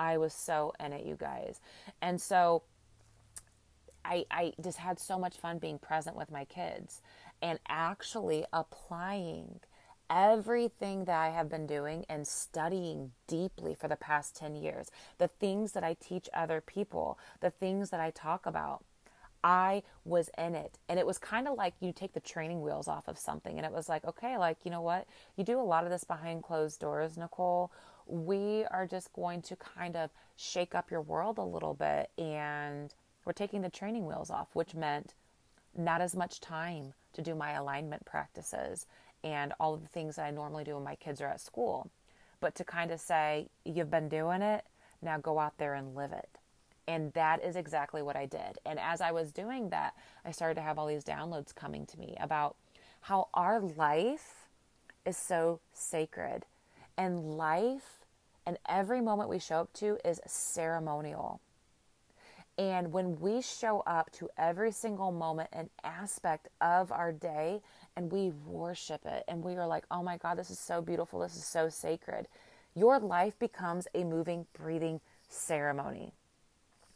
I 0.00 0.16
was 0.16 0.33
so 0.33 0.73
in 0.80 0.95
it, 0.95 1.04
you 1.04 1.14
guys. 1.14 1.61
And 2.00 2.21
so 2.21 2.62
I, 4.02 4.25
I 4.30 4.54
just 4.61 4.78
had 4.78 4.99
so 4.99 5.19
much 5.19 5.37
fun 5.37 5.59
being 5.59 5.78
present 5.78 6.16
with 6.16 6.30
my 6.30 6.47
kids 6.47 7.02
and 7.42 7.61
actually 7.69 8.47
applying 8.50 9.61
everything 10.09 11.04
that 11.04 11.21
I 11.21 11.28
have 11.28 11.50
been 11.50 11.66
doing 11.66 12.07
and 12.09 12.26
studying 12.26 13.12
deeply 13.28 13.75
for 13.75 13.88
the 13.88 13.97
past 13.97 14.35
10 14.37 14.57
years, 14.57 14.90
the 15.19 15.28
things 15.28 15.73
that 15.73 15.85
I 15.85 15.95
teach 16.00 16.30
other 16.33 16.62
people, 16.62 17.19
the 17.40 17.50
things 17.50 17.90
that 17.90 18.00
I 18.00 18.11
talk 18.11 18.47
about. 18.47 18.83
I 19.45 19.83
was 20.04 20.30
in 20.37 20.54
it. 20.54 20.78
And 20.88 20.99
it 20.99 21.07
was 21.07 21.19
kind 21.19 21.47
of 21.47 21.57
like 21.57 21.75
you 21.80 21.92
take 21.92 22.12
the 22.12 22.21
training 22.21 22.62
wheels 22.62 22.88
off 22.88 23.07
of 23.07 23.19
something. 23.19 23.57
And 23.57 23.64
it 23.64 23.73
was 23.73 23.88
like, 23.88 24.04
okay, 24.04 24.37
like, 24.37 24.59
you 24.64 24.71
know 24.71 24.83
what? 24.83 25.07
You 25.37 25.45
do 25.45 25.59
a 25.59 25.62
lot 25.62 25.85
of 25.85 25.90
this 25.90 26.04
behind 26.04 26.42
closed 26.42 26.80
doors, 26.80 27.16
Nicole 27.16 27.71
we 28.11 28.64
are 28.71 28.87
just 28.87 29.12
going 29.12 29.43
to 29.43 29.57
kind 29.57 29.97
of 29.97 30.11
shake 30.37 30.75
up 30.75 30.90
your 30.90 31.00
world 31.00 31.38
a 31.38 31.43
little 31.43 31.75
bit 31.75 32.11
and 32.19 32.95
we're 33.25 33.33
taking 33.33 33.62
the 33.62 33.71
training 33.71 34.07
wheels 34.07 34.31
off, 34.31 34.49
which 34.55 34.75
meant 34.75 35.14
not 35.76 36.00
as 36.00 36.17
much 36.17 36.40
time 36.40 36.95
to 37.12 37.23
do 37.23 37.35
my 37.35 37.52
alignment 37.52 38.05
practices 38.05 38.87
and 39.23 39.52
all 39.61 39.75
of 39.75 39.83
the 39.83 39.88
things 39.88 40.17
that 40.17 40.25
I 40.25 40.31
normally 40.31 40.64
do 40.64 40.75
when 40.75 40.85
my 40.85 40.97
kids 40.97 41.21
are 41.21 41.26
at 41.26 41.40
school, 41.40 41.90
but 42.40 42.55
to 42.57 42.64
kind 42.64 42.90
of 42.90 43.00
say, 43.00 43.49
you've 43.64 43.90
been 43.90 44.09
doing 44.09 44.43
it, 44.43 44.64
now 45.02 45.19
go 45.19 45.38
out 45.38 45.59
there 45.59 45.75
and 45.75 45.95
live 45.95 46.12
it. 46.12 46.29
And 46.88 47.12
that 47.12 47.45
is 47.45 47.55
exactly 47.55 48.02
what 48.02 48.17
I 48.17 48.26
did. 48.26 48.59
And 48.64 48.79
as 48.79 49.00
I 49.00 49.12
was 49.12 49.31
doing 49.31 49.69
that, 49.71 49.95
I 50.25 50.33
started 50.33 50.55
to 50.55 50.62
have 50.62 50.79
all 50.79 50.87
these 50.87 51.05
downloads 51.05 51.55
coming 51.55 51.87
to 51.87 51.99
me 51.99 52.17
about 52.19 52.57
how 53.02 53.29
our 53.35 53.61
life 53.61 54.47
is 55.07 55.17
so 55.17 55.61
sacred 55.73 56.47
and 56.97 57.37
life 57.37 58.00
and 58.50 58.59
every 58.69 59.00
moment 59.00 59.28
we 59.28 59.38
show 59.38 59.61
up 59.61 59.73
to 59.75 59.97
is 60.04 60.21
ceremonial. 60.26 61.40
And 62.59 62.92
when 62.92 63.21
we 63.21 63.42
show 63.42 63.85
up 63.87 64.11
to 64.14 64.28
every 64.37 64.73
single 64.73 65.12
moment 65.12 65.50
and 65.52 65.71
aspect 65.85 66.49
of 66.61 66.90
our 66.90 67.12
day 67.12 67.61
and 67.95 68.11
we 68.11 68.33
worship 68.45 69.07
it 69.07 69.23
and 69.28 69.45
we 69.45 69.54
are 69.54 69.69
like, 69.69 69.85
oh 69.88 70.02
my 70.02 70.16
God, 70.16 70.37
this 70.37 70.50
is 70.50 70.59
so 70.59 70.83
beautiful, 70.83 71.21
this 71.21 71.37
is 71.37 71.45
so 71.45 71.69
sacred, 71.69 72.26
your 72.75 72.99
life 72.99 73.38
becomes 73.38 73.87
a 73.95 74.02
moving, 74.02 74.47
breathing 74.52 75.00
ceremony. 75.28 76.12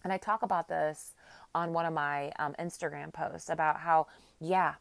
And 0.03 0.13
I 0.13 0.17
talk 0.17 0.43
about 0.43 0.67
this 0.67 1.13
on 1.55 1.73
one 1.73 1.87
of 1.87 1.95
my 1.95 2.33
um, 2.41 2.57
Instagram 2.59 3.13
posts 3.13 3.49
about 3.49 3.79
how, 3.79 4.09
yeah, 4.41 4.75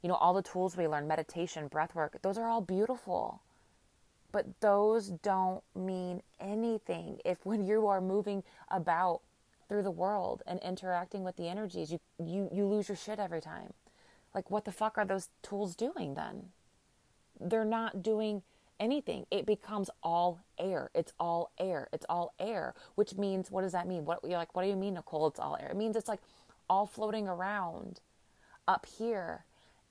you 0.00 0.08
know, 0.08 0.14
all 0.14 0.32
the 0.32 0.42
tools 0.42 0.76
we 0.76 0.86
learn, 0.86 1.08
meditation, 1.08 1.66
breath 1.66 1.96
work, 1.96 2.22
those 2.22 2.38
are 2.38 2.46
all 2.46 2.60
beautiful 2.60 3.42
but 4.32 4.60
those 4.60 5.08
don't 5.08 5.62
mean 5.74 6.22
anything 6.40 7.18
if 7.24 7.44
when 7.44 7.64
you 7.64 7.86
are 7.86 8.00
moving 8.00 8.42
about 8.70 9.20
through 9.68 9.82
the 9.82 9.90
world 9.90 10.42
and 10.46 10.58
interacting 10.60 11.22
with 11.22 11.36
the 11.36 11.48
energies 11.48 11.92
you 11.92 12.00
you 12.18 12.48
you 12.52 12.66
lose 12.66 12.88
your 12.88 12.96
shit 12.96 13.18
every 13.18 13.40
time. 13.40 13.72
Like 14.34 14.50
what 14.50 14.64
the 14.64 14.72
fuck 14.72 14.98
are 14.98 15.04
those 15.04 15.28
tools 15.42 15.76
doing 15.76 16.14
then? 16.14 16.48
They're 17.40 17.64
not 17.64 18.02
doing 18.02 18.42
anything. 18.78 19.26
It 19.30 19.46
becomes 19.46 19.90
all 20.02 20.40
air. 20.58 20.90
It's 20.94 21.12
all 21.20 21.52
air. 21.58 21.88
It's 21.92 22.06
all 22.08 22.34
air 22.38 22.74
which 22.96 23.14
means 23.14 23.50
what 23.50 23.62
does 23.62 23.72
that 23.72 23.86
mean? 23.86 24.04
What 24.04 24.20
you're 24.24 24.38
like 24.38 24.54
what 24.54 24.62
do 24.62 24.68
you 24.68 24.76
mean 24.76 24.94
nicole? 24.94 25.28
It's 25.28 25.40
all 25.40 25.56
air. 25.60 25.68
It 25.68 25.76
means 25.76 25.96
it's 25.96 26.08
like 26.08 26.20
all 26.68 26.86
floating 26.86 27.28
around 27.28 28.00
up 28.66 28.86
here 28.86 29.44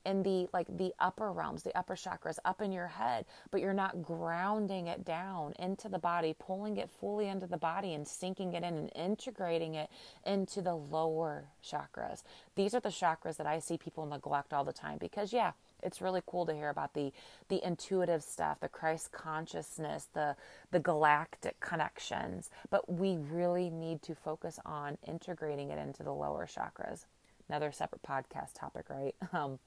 in 0.04 0.22
the 0.22 0.48
like 0.52 0.66
the 0.76 0.92
upper 0.98 1.32
realms, 1.32 1.62
the 1.62 1.76
upper 1.76 1.94
chakras 1.94 2.38
up 2.44 2.62
in 2.62 2.72
your 2.72 2.86
head, 2.86 3.26
but 3.50 3.60
you're 3.60 3.72
not 3.72 4.02
grounding 4.02 4.86
it 4.86 5.04
down 5.04 5.52
into 5.58 5.88
the 5.88 5.98
body, 5.98 6.34
pulling 6.38 6.76
it 6.76 6.90
fully 6.90 7.28
into 7.28 7.46
the 7.46 7.56
body 7.56 7.94
and 7.94 8.06
sinking 8.06 8.52
it 8.54 8.64
in 8.64 8.76
and 8.76 8.90
integrating 8.94 9.74
it 9.74 9.90
into 10.24 10.62
the 10.62 10.74
lower 10.74 11.44
chakras. 11.64 12.22
These 12.54 12.74
are 12.74 12.80
the 12.80 12.88
chakras 12.88 13.36
that 13.36 13.46
I 13.46 13.58
see 13.58 13.76
people 13.76 14.06
neglect 14.06 14.52
all 14.52 14.64
the 14.64 14.72
time 14.72 14.98
because 14.98 15.32
yeah, 15.32 15.52
it's 15.82 16.00
really 16.00 16.22
cool 16.26 16.46
to 16.46 16.54
hear 16.54 16.68
about 16.68 16.94
the 16.94 17.12
the 17.48 17.64
intuitive 17.64 18.22
stuff, 18.22 18.60
the 18.60 18.68
Christ 18.68 19.12
consciousness, 19.12 20.08
the 20.12 20.36
the 20.70 20.80
galactic 20.80 21.60
connections, 21.60 22.50
but 22.70 22.90
we 22.90 23.16
really 23.16 23.70
need 23.70 24.02
to 24.02 24.14
focus 24.14 24.58
on 24.64 24.98
integrating 25.06 25.70
it 25.70 25.78
into 25.78 26.02
the 26.02 26.12
lower 26.12 26.46
chakras. 26.46 27.04
Another 27.48 27.72
separate 27.72 28.02
podcast 28.02 28.54
topic, 28.54 28.86
right? 28.88 29.14
Um, 29.32 29.58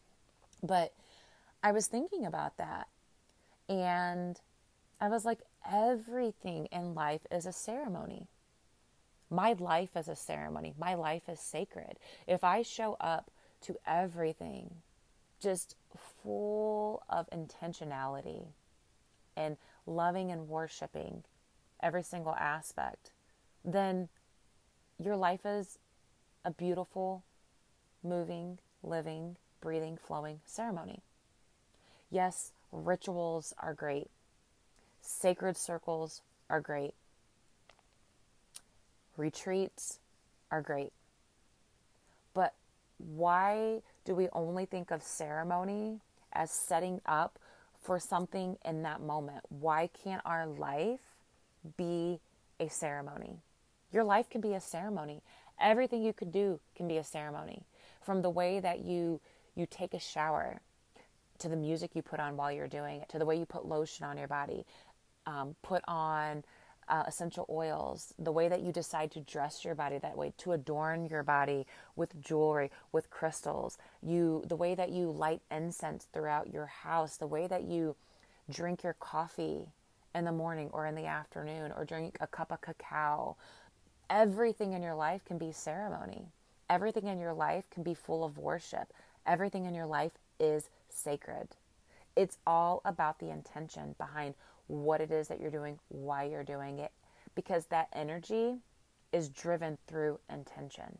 but 0.64 0.94
I 1.62 1.72
was 1.72 1.88
thinking 1.88 2.26
about 2.26 2.58
that 2.58 2.88
and 3.70 4.40
I 5.00 5.10
was 5.10 5.26
like, 5.26 5.42
everything 5.70 6.68
in 6.72 6.96
life 6.96 7.26
is 7.30 7.46
a 7.46 7.52
ceremony. 7.52 8.28
My 9.30 9.54
life 9.54 9.96
is 9.96 10.08
a 10.08 10.16
ceremony. 10.16 10.74
My 10.78 10.94
life 10.94 11.28
is 11.28 11.40
sacred. 11.40 12.00
If 12.28 12.44
I 12.44 12.62
show 12.62 12.96
up 13.00 13.32
to 13.62 13.76
everything 13.86 14.76
just 15.42 15.76
full 16.24 17.04
of 17.10 17.30
intentionality 17.32 18.48
and 19.36 19.58
loving 19.86 20.32
and 20.32 20.48
worshiping 20.48 21.24
every 21.82 22.04
single 22.04 22.36
aspect, 22.36 23.12
then 23.66 24.08
your 24.98 25.18
life 25.18 25.46
is 25.46 25.80
a 26.46 26.52
beautiful, 26.52 27.24
moving, 28.04 28.60
living, 28.82 29.36
breathing, 29.64 29.98
flowing 29.98 30.42
ceremony. 30.46 31.02
Yes, 32.12 32.52
rituals 32.72 33.54
are 33.58 33.74
great. 33.74 34.10
Sacred 35.02 35.56
circles 35.56 36.22
are 36.50 36.60
great. 36.60 36.94
Retreats 39.16 40.00
are 40.52 40.62
great. 40.62 40.92
But 42.34 42.54
why 42.98 43.82
do 44.04 44.14
we 44.14 44.28
only 44.34 44.66
think 44.66 44.92
of 44.92 45.02
ceremony 45.02 46.02
as 46.34 46.52
setting 46.52 47.00
up 47.06 47.40
for 47.82 48.00
something 48.00 48.58
in 48.66 48.84
that 48.84 49.02
moment? 49.02 49.46
Why 49.48 49.90
can't 50.04 50.22
our 50.26 50.46
life 50.46 51.16
be 51.78 52.20
a 52.60 52.70
ceremony? 52.70 53.38
Your 53.94 54.04
life 54.04 54.30
can 54.30 54.42
be 54.42 54.54
a 54.54 54.60
ceremony. 54.60 55.22
Everything 55.60 56.04
you 56.04 56.12
could 56.12 56.34
do 56.34 56.60
can 56.76 56.88
be 56.88 56.98
a 56.98 57.04
ceremony. 57.04 57.64
From 58.02 58.22
the 58.22 58.30
way 58.30 58.60
that 58.60 58.84
you 58.84 59.22
you 59.56 59.68
take 59.70 59.94
a 59.94 60.00
shower, 60.00 60.62
to 61.40 61.50
the 61.50 61.56
music 61.56 61.92
you 61.94 62.02
put 62.02 62.20
on 62.20 62.38
while 62.38 62.52
you're 62.52 62.68
doing 62.68 63.02
it, 63.02 63.10
to 63.10 63.20
the 63.20 63.26
way 63.26 63.36
you 63.36 63.46
put 63.46 63.66
lotion 63.66 64.06
on 64.06 64.18
your 64.18 64.28
body, 64.28 64.66
um, 65.26 65.56
put 65.62 65.84
on 65.88 66.44
uh, 66.88 67.04
essential 67.08 67.46
oils, 67.50 68.14
the 68.20 68.32
way 68.32 68.48
that 68.48 68.62
you 68.62 68.72
decide 68.72 69.12
to 69.12 69.22
dress 69.22 69.64
your 69.64 69.76
body 69.76 69.98
that 69.98 70.18
way, 70.18 70.34
to 70.38 70.52
adorn 70.52 71.06
your 71.06 71.24
body 71.24 71.66
with 71.96 72.22
jewelry, 72.22 72.70
with 72.92 73.10
crystals, 73.10 73.78
you 74.02 74.44
the 74.48 74.56
way 74.56 74.76
that 74.76 74.90
you 74.90 75.10
light 75.10 75.42
incense 75.50 76.08
throughout 76.14 76.52
your 76.52 76.66
house, 76.66 77.18
the 77.18 77.28
way 77.28 77.48
that 77.48 77.64
you 77.64 77.96
drink 78.50 78.84
your 78.84 78.94
coffee 78.94 79.66
in 80.14 80.26
the 80.26 80.32
morning 80.32 80.70
or 80.74 80.86
in 80.86 80.96
the 80.96 81.06
afternoon, 81.06 81.72
or 81.76 81.86
drink 81.86 82.18
a 82.20 82.28
cup 82.28 82.52
of 82.52 82.62
cacao. 82.62 83.36
Everything 84.10 84.74
in 84.74 84.84
your 84.84 84.96
life 84.96 85.26
can 85.26 85.38
be 85.38 85.52
ceremony. 85.52 86.28
Everything 86.70 87.08
in 87.08 87.20
your 87.20 87.34
life 87.34 87.70
can 87.70 87.84
be 87.84 87.94
full 87.94 88.24
of 88.24 88.38
worship. 88.38 88.94
Everything 89.26 89.66
in 89.66 89.74
your 89.74 89.86
life 89.86 90.18
is 90.40 90.70
sacred. 90.90 91.50
It's 92.16 92.38
all 92.46 92.82
about 92.86 93.20
the 93.20 93.30
intention 93.30 93.96
behind 93.98 94.36
what 94.68 95.02
it 95.02 95.12
is 95.12 95.28
that 95.28 95.40
you're 95.40 95.52
doing, 95.52 95.80
why 95.90 96.24
you're 96.24 96.44
doing 96.44 96.80
it, 96.80 96.92
because 97.36 97.66
that 97.68 97.88
energy 97.94 98.58
is 99.12 99.30
driven 99.30 99.78
through 99.88 100.20
intention. 100.30 100.98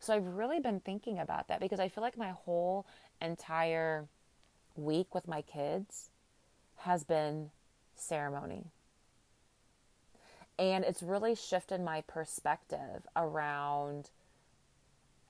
So 0.00 0.14
I've 0.14 0.26
really 0.26 0.60
been 0.60 0.80
thinking 0.80 1.18
about 1.18 1.48
that 1.48 1.60
because 1.60 1.80
I 1.80 1.88
feel 1.88 2.02
like 2.02 2.18
my 2.18 2.30
whole 2.30 2.86
entire 3.22 4.06
week 4.76 5.14
with 5.14 5.26
my 5.26 5.42
kids 5.42 6.10
has 6.78 7.04
been 7.04 7.50
ceremony. 7.94 8.64
And 10.58 10.84
it's 10.84 11.02
really 11.02 11.34
shifted 11.34 11.80
my 11.80 12.02
perspective 12.02 13.06
around 13.16 14.10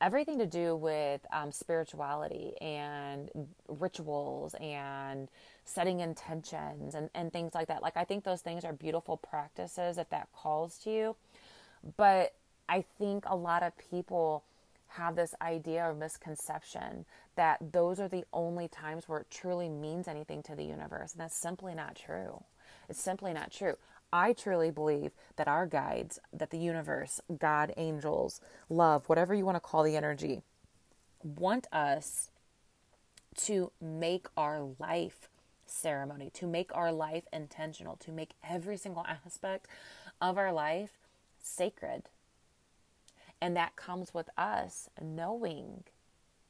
everything 0.05 0.39
to 0.39 0.47
do 0.47 0.77
with 0.77 1.23
um, 1.33 1.51
spirituality 1.51 2.53
and 2.61 3.31
rituals 3.69 4.55
and 4.61 5.29
setting 5.65 6.01
intentions 6.01 6.95
and, 6.95 7.09
and 7.15 7.33
things 7.33 7.55
like 7.55 7.69
that. 7.69 7.83
Like, 7.83 7.97
I 7.97 8.05
think 8.05 8.23
those 8.23 8.43
things 8.43 8.65
are 8.67 8.75
beautiful 8.75 9.17
practices 9.17 9.97
if 9.97 10.11
that 10.11 10.29
calls 10.35 10.77
to 10.81 10.91
you. 10.91 11.17
But 11.97 12.35
I 12.69 12.85
think 12.99 13.25
a 13.27 13.35
lot 13.35 13.63
of 13.63 13.73
people 13.79 14.45
have 14.89 15.17
this 15.17 15.35
idea 15.41 15.89
or 15.89 15.95
misconception 15.95 17.07
that 17.37 17.73
those 17.73 17.99
are 17.99 18.09
the 18.09 18.25
only 18.33 18.69
times 18.69 19.09
where 19.09 19.21
it 19.21 19.31
truly 19.31 19.71
means 19.71 20.07
anything 20.07 20.43
to 20.43 20.55
the 20.55 20.65
universe. 20.65 21.13
And 21.13 21.21
that's 21.23 21.41
simply 21.41 21.75
not 21.75 21.97
true. 21.97 22.45
It's 22.91 23.03
simply 23.03 23.33
not 23.33 23.51
true. 23.51 23.75
I 24.15 24.33
truly 24.33 24.71
believe 24.71 25.11
that 25.35 25.49
our 25.49 25.67
guides, 25.67 26.21
that 26.33 26.51
the 26.51 26.59
universe, 26.59 27.21
God, 27.37 27.75
angels, 27.77 28.41
love, 28.69 29.09
whatever 29.09 29.35
you 29.35 29.45
want 29.45 29.57
to 29.57 29.61
call 29.61 29.83
the 29.83 29.97
energy, 29.97 30.43
want 31.25 31.67
us 31.73 32.31
to 33.39 33.73
make 33.81 34.29
our 34.37 34.69
life 34.79 35.29
ceremony, 35.67 36.31
to 36.35 36.47
make 36.47 36.71
our 36.77 36.93
life 36.93 37.25
intentional, 37.33 37.97
to 37.97 38.13
make 38.13 38.35
every 38.49 38.77
single 38.77 39.05
aspect 39.27 39.67
of 40.21 40.39
our 40.39 40.53
life 40.53 40.93
sacred. 41.43 42.05
And 43.41 43.57
that 43.57 43.75
comes 43.75 44.15
with 44.15 44.31
us 44.39 44.89
knowing, 45.03 45.83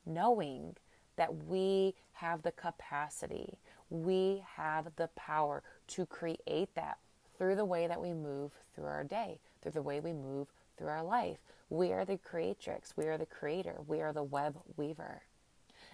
knowing 0.05 0.77
that 1.16 1.46
we 1.46 1.94
have 2.12 2.42
the 2.42 2.53
capacity, 2.53 3.57
we 3.88 4.44
have 4.57 4.96
the 4.96 5.09
power 5.16 5.62
to 5.87 6.05
create 6.05 6.74
that 6.74 6.98
through 7.37 7.57
the 7.57 7.64
way 7.64 7.87
that 7.87 8.01
we 8.01 8.12
move 8.12 8.53
through 8.75 8.87
our 8.87 9.05
day, 9.05 9.38
through 9.62 9.73
the 9.73 9.83
way 9.83 10.01
we 10.01 10.12
move 10.12 10.49
through 10.77 10.88
our 10.88 11.03
life. 11.03 11.38
We 11.70 11.92
are 11.92 12.05
the 12.05 12.18
creatrix, 12.18 12.97
we 12.97 13.07
are 13.07 13.18
the 13.18 13.27
creator, 13.27 13.77
we 13.87 14.01
are 14.01 14.12
the 14.12 14.23
web 14.23 14.57
weaver. 14.77 15.23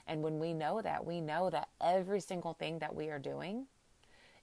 And 0.07 0.23
when 0.23 0.39
we 0.39 0.53
know 0.53 0.81
that, 0.83 1.07
we 1.07 1.21
know 1.21 1.51
that 1.51 1.69
every 1.81 2.21
single 2.21 2.55
thing 2.55 2.79
that 2.81 2.95
we 2.95 3.09
are 3.09 3.19
doing 3.19 3.67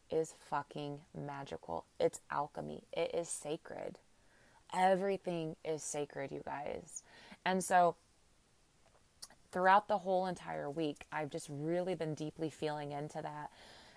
is 0.10 0.34
fucking 0.50 1.00
magical. 1.16 1.86
It's 2.00 2.22
alchemy, 2.32 2.84
it 2.94 3.14
is 3.14 3.30
sacred. 3.30 4.00
Everything 4.74 5.56
is 5.64 5.82
sacred, 5.82 6.32
you 6.32 6.42
guys. 6.46 7.04
And 7.46 7.64
so, 7.64 7.96
throughout 9.52 9.88
the 9.88 9.98
whole 10.00 10.28
entire 10.28 10.70
week, 10.70 11.06
I've 11.12 11.30
just 11.30 11.48
really 11.50 11.96
been 11.96 12.14
deeply 12.14 12.50
feeling 12.50 12.92
into 12.92 13.22
that 13.22 13.50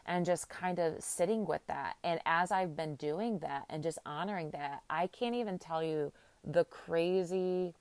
and 0.06 0.24
just 0.26 0.48
kind 0.48 0.78
of 0.78 1.02
sitting 1.02 1.46
with 1.46 1.66
that. 1.66 1.96
And 2.02 2.20
as 2.26 2.50
I've 2.50 2.76
been 2.76 2.96
doing 2.96 3.38
that 3.40 3.66
and 3.68 3.82
just 3.82 3.98
honoring 4.04 4.50
that, 4.50 4.82
I 4.88 5.06
can't 5.06 5.34
even 5.34 5.58
tell 5.58 5.82
you 5.82 6.12
the 6.44 6.64
crazy, 6.64 7.74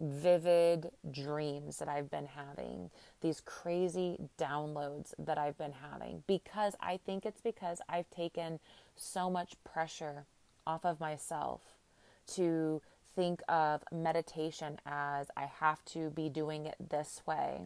vivid 0.00 0.90
dreams 1.10 1.78
that 1.78 1.88
I've 1.88 2.10
been 2.10 2.26
having, 2.26 2.90
these 3.20 3.40
crazy 3.40 4.18
downloads 4.38 5.14
that 5.18 5.38
I've 5.38 5.56
been 5.56 5.74
having, 5.90 6.22
because 6.26 6.74
I 6.80 6.98
think 7.04 7.24
it's 7.24 7.40
because 7.40 7.80
I've 7.88 8.10
taken 8.10 8.60
so 8.96 9.30
much 9.30 9.54
pressure 9.64 10.24
off 10.66 10.84
of 10.84 11.00
myself 11.00 11.62
to 12.34 12.82
think 13.14 13.40
of 13.48 13.82
meditation 13.90 14.78
as 14.84 15.28
I 15.36 15.46
have 15.60 15.82
to 15.86 16.10
be 16.10 16.28
doing 16.28 16.66
it 16.66 16.76
this 16.90 17.22
way 17.24 17.62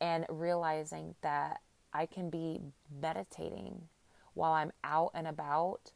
and 0.00 0.26
realizing 0.28 1.16
that 1.22 1.60
I 1.92 2.06
can 2.06 2.30
be 2.30 2.60
meditating 3.00 3.88
while 4.34 4.52
I'm 4.52 4.72
out 4.84 5.10
and 5.14 5.26
about 5.26 5.92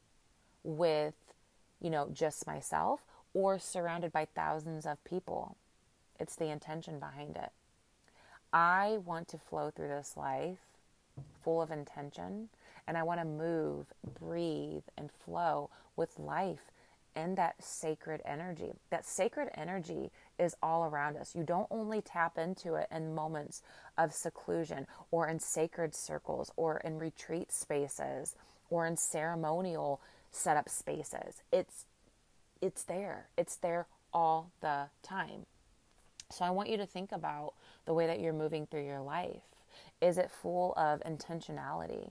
with, 0.65 1.15
you 1.81 1.91
know, 1.91 2.09
just 2.13 2.47
myself 2.47 3.01
or 3.35 3.59
surrounded 3.59 4.13
by 4.13 4.27
thousands 4.27 4.87
of 4.87 5.03
people. 5.05 5.57
It's 6.19 6.37
the 6.37 6.51
intention 6.51 6.99
behind 6.99 7.37
it. 7.37 7.51
I 8.53 8.99
want 9.05 9.29
to 9.29 9.39
flow 9.39 9.71
through 9.71 9.89
this 9.89 10.17
life 10.17 10.59
full 11.43 11.63
of 11.63 11.71
intention 11.71 12.49
and 12.87 12.99
I 12.99 13.03
want 13.03 13.21
to 13.21 13.25
move, 13.25 13.87
breathe, 14.19 14.83
and 14.97 15.11
flow 15.11 15.71
with 15.97 16.19
life 16.19 16.71
and 17.15 17.37
that 17.37 17.63
sacred 17.63 18.21
energy. 18.25 18.73
That 18.91 19.07
sacred 19.07 19.51
energy 19.55 20.11
is 20.43 20.57
all 20.61 20.85
around 20.85 21.17
us. 21.17 21.37
You 21.37 21.45
don't 21.45 21.69
only 21.71 22.03
tap 22.03 22.37
into 22.37 22.75
it 22.75 22.89
in 22.91 23.15
moments 23.15 23.63
of 23.97 24.13
seclusion 24.13 24.89
or 25.13 25.29
in 25.29 25.39
sacred 25.39 25.95
circles 25.95 26.51
or 26.57 26.79
in 26.79 26.99
retreat 26.99 27.53
spaces 27.53 28.35
or 28.69 28.85
in 28.87 28.97
ceremonial 28.97 30.01
setup 30.33 30.69
spaces. 30.69 31.43
It's 31.53 31.87
it's 32.61 32.83
there. 32.83 33.29
It's 33.39 33.57
there 33.57 33.87
all 34.13 34.51
the 34.61 34.87
time. 35.03 35.47
So 36.31 36.45
I 36.45 36.51
want 36.51 36.71
you 36.71 36.77
to 36.79 36.87
think 36.87 37.13
about 37.13 37.55
the 37.85 37.95
way 37.95 38.07
that 38.07 38.21
you're 38.21 38.33
moving 38.33 38.67
through 38.67 38.85
your 38.85 39.01
life. 39.01 39.43
Is 40.01 40.19
it 40.19 40.31
full 40.31 40.75
of 40.77 41.01
intentionality? 41.05 42.11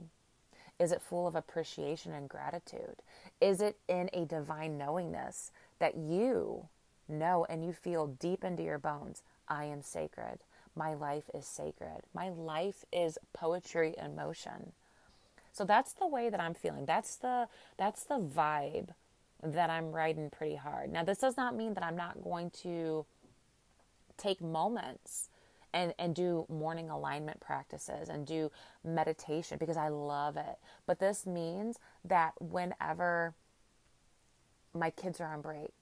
Is 0.80 0.91
it 0.91 1.02
full 1.02 1.28
of 1.28 1.36
appreciation 1.36 2.13
and 2.13 2.30
gratitude? 2.30 2.96
Is 3.39 3.62
it 3.62 3.78
in 3.88 4.10
a 4.13 4.26
divine 4.26 4.78
knowingness 4.78 5.52
that 5.80 5.96
you 5.96 6.67
know 7.08 7.46
and 7.50 7.64
you 7.64 7.74
feel 7.74 8.08
deep 8.08 8.44
into 8.44 8.64
your 8.64 8.80
bones, 8.80 9.24
I 9.48 9.66
am 9.66 9.82
sacred. 9.82 10.40
My 10.76 10.94
life 10.94 11.30
is 11.34 11.46
sacred. 11.46 12.04
My 12.14 12.30
life 12.30 12.86
is 12.92 13.18
poetry 13.34 13.94
in 14.02 14.16
motion. 14.16 14.72
So 15.52 15.66
that's 15.66 15.94
the 15.94 16.08
way 16.08 16.30
that 16.30 16.40
I'm 16.40 16.54
feeling. 16.54 16.86
That's 16.86 17.18
the 17.18 17.48
that's 17.78 18.04
the 18.04 18.20
vibe 18.20 18.90
that 19.44 19.70
I'm 19.70 19.92
riding 19.92 20.30
pretty 20.30 20.56
hard. 20.56 20.92
Now 20.92 21.04
this 21.04 21.18
does 21.18 21.36
not 21.36 21.56
mean 21.56 21.74
that 21.74 21.84
I'm 21.84 21.98
not 21.98 22.24
going 22.24 22.52
to 22.62 23.06
take 24.18 24.42
moments 24.42 25.30
and 25.74 25.94
and 26.00 26.16
do 26.16 26.46
morning 26.50 26.90
alignment 26.90 27.40
practices 27.40 28.10
and 28.10 28.26
do 28.26 28.52
meditation 28.84 29.58
because 29.58 29.78
I 29.78 29.90
love 29.90 30.38
it. 30.38 30.58
But 30.86 31.00
this 31.00 31.26
means 31.26 31.80
that 32.06 32.34
whenever 32.40 33.34
my 34.74 34.90
kids 34.90 35.20
are 35.20 35.34
on 35.34 35.42
break 35.42 35.74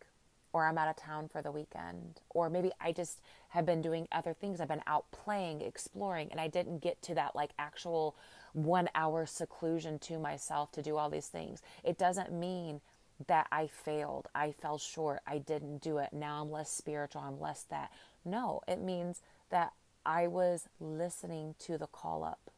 or 0.53 0.65
I'm 0.65 0.77
out 0.77 0.89
of 0.89 0.95
town 0.95 1.27
for 1.27 1.41
the 1.41 1.51
weekend, 1.51 2.21
or 2.29 2.49
maybe 2.49 2.71
I 2.81 2.91
just 2.91 3.19
have 3.49 3.65
been 3.65 3.81
doing 3.81 4.07
other 4.11 4.33
things. 4.33 4.59
I've 4.59 4.67
been 4.67 4.83
out 4.87 5.11
playing, 5.11 5.61
exploring, 5.61 6.29
and 6.31 6.39
I 6.39 6.47
didn't 6.47 6.79
get 6.79 7.01
to 7.03 7.15
that 7.15 7.35
like 7.35 7.51
actual 7.59 8.15
one 8.53 8.89
hour 8.95 9.25
seclusion 9.25 9.99
to 9.99 10.17
myself 10.19 10.71
to 10.73 10.81
do 10.81 10.97
all 10.97 11.09
these 11.09 11.27
things. 11.27 11.61
It 11.83 11.97
doesn't 11.97 12.31
mean 12.31 12.81
that 13.27 13.47
I 13.51 13.67
failed, 13.67 14.27
I 14.33 14.51
fell 14.51 14.77
short, 14.77 15.19
I 15.27 15.39
didn't 15.39 15.79
do 15.79 15.97
it. 15.97 16.13
Now 16.13 16.41
I'm 16.41 16.51
less 16.51 16.71
spiritual, 16.71 17.21
I'm 17.21 17.39
less 17.39 17.63
that. 17.69 17.91
No, 18.23 18.61
it 18.67 18.79
means 18.79 19.21
that 19.49 19.73
I 20.05 20.27
was 20.27 20.67
listening 20.79 21.55
to 21.59 21.77
the 21.77 21.87
call 21.87 22.23
up 22.23 22.49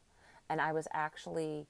and 0.48 0.60
I 0.60 0.72
was 0.72 0.86
actually 0.92 1.66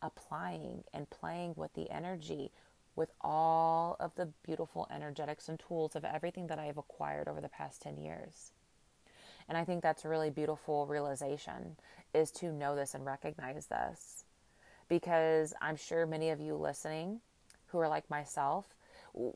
applying 0.00 0.84
and 0.92 1.08
playing 1.10 1.54
with 1.56 1.74
the 1.74 1.90
energy 1.90 2.50
with 2.96 3.10
all 3.20 3.96
of 4.00 4.14
the 4.14 4.28
beautiful 4.44 4.86
energetics 4.90 5.48
and 5.48 5.58
tools 5.58 5.96
of 5.96 6.04
everything 6.04 6.46
that 6.48 6.58
I 6.58 6.66
have 6.66 6.78
acquired 6.78 7.28
over 7.28 7.40
the 7.40 7.48
past 7.48 7.82
10 7.82 7.98
years. 7.98 8.52
And 9.48 9.58
I 9.58 9.64
think 9.64 9.82
that's 9.82 10.04
a 10.04 10.08
really 10.08 10.30
beautiful 10.30 10.86
realization 10.86 11.76
is 12.14 12.30
to 12.32 12.52
know 12.52 12.76
this 12.76 12.94
and 12.94 13.04
recognize 13.04 13.66
this. 13.66 14.24
Because 14.88 15.54
I'm 15.60 15.76
sure 15.76 16.06
many 16.06 16.30
of 16.30 16.40
you 16.40 16.54
listening 16.54 17.20
who 17.66 17.78
are 17.78 17.88
like 17.88 18.08
myself, 18.08 18.74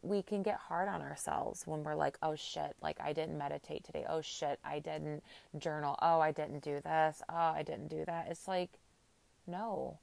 we 0.02 0.22
can 0.22 0.42
get 0.42 0.56
hard 0.56 0.88
on 0.88 1.02
ourselves 1.02 1.66
when 1.66 1.84
we're 1.84 1.94
like, 1.94 2.18
oh 2.22 2.34
shit, 2.34 2.74
like 2.82 2.98
I 3.00 3.12
didn't 3.12 3.38
meditate 3.38 3.84
today. 3.84 4.04
Oh 4.08 4.20
shit, 4.20 4.58
I 4.64 4.80
didn't 4.80 5.22
journal. 5.56 5.96
Oh, 6.02 6.20
I 6.20 6.32
didn't 6.32 6.62
do 6.62 6.80
this. 6.80 7.22
Oh, 7.28 7.34
I 7.34 7.62
didn't 7.62 7.88
do 7.88 8.04
that. 8.06 8.26
It's 8.30 8.48
like, 8.48 8.70
no. 9.46 9.98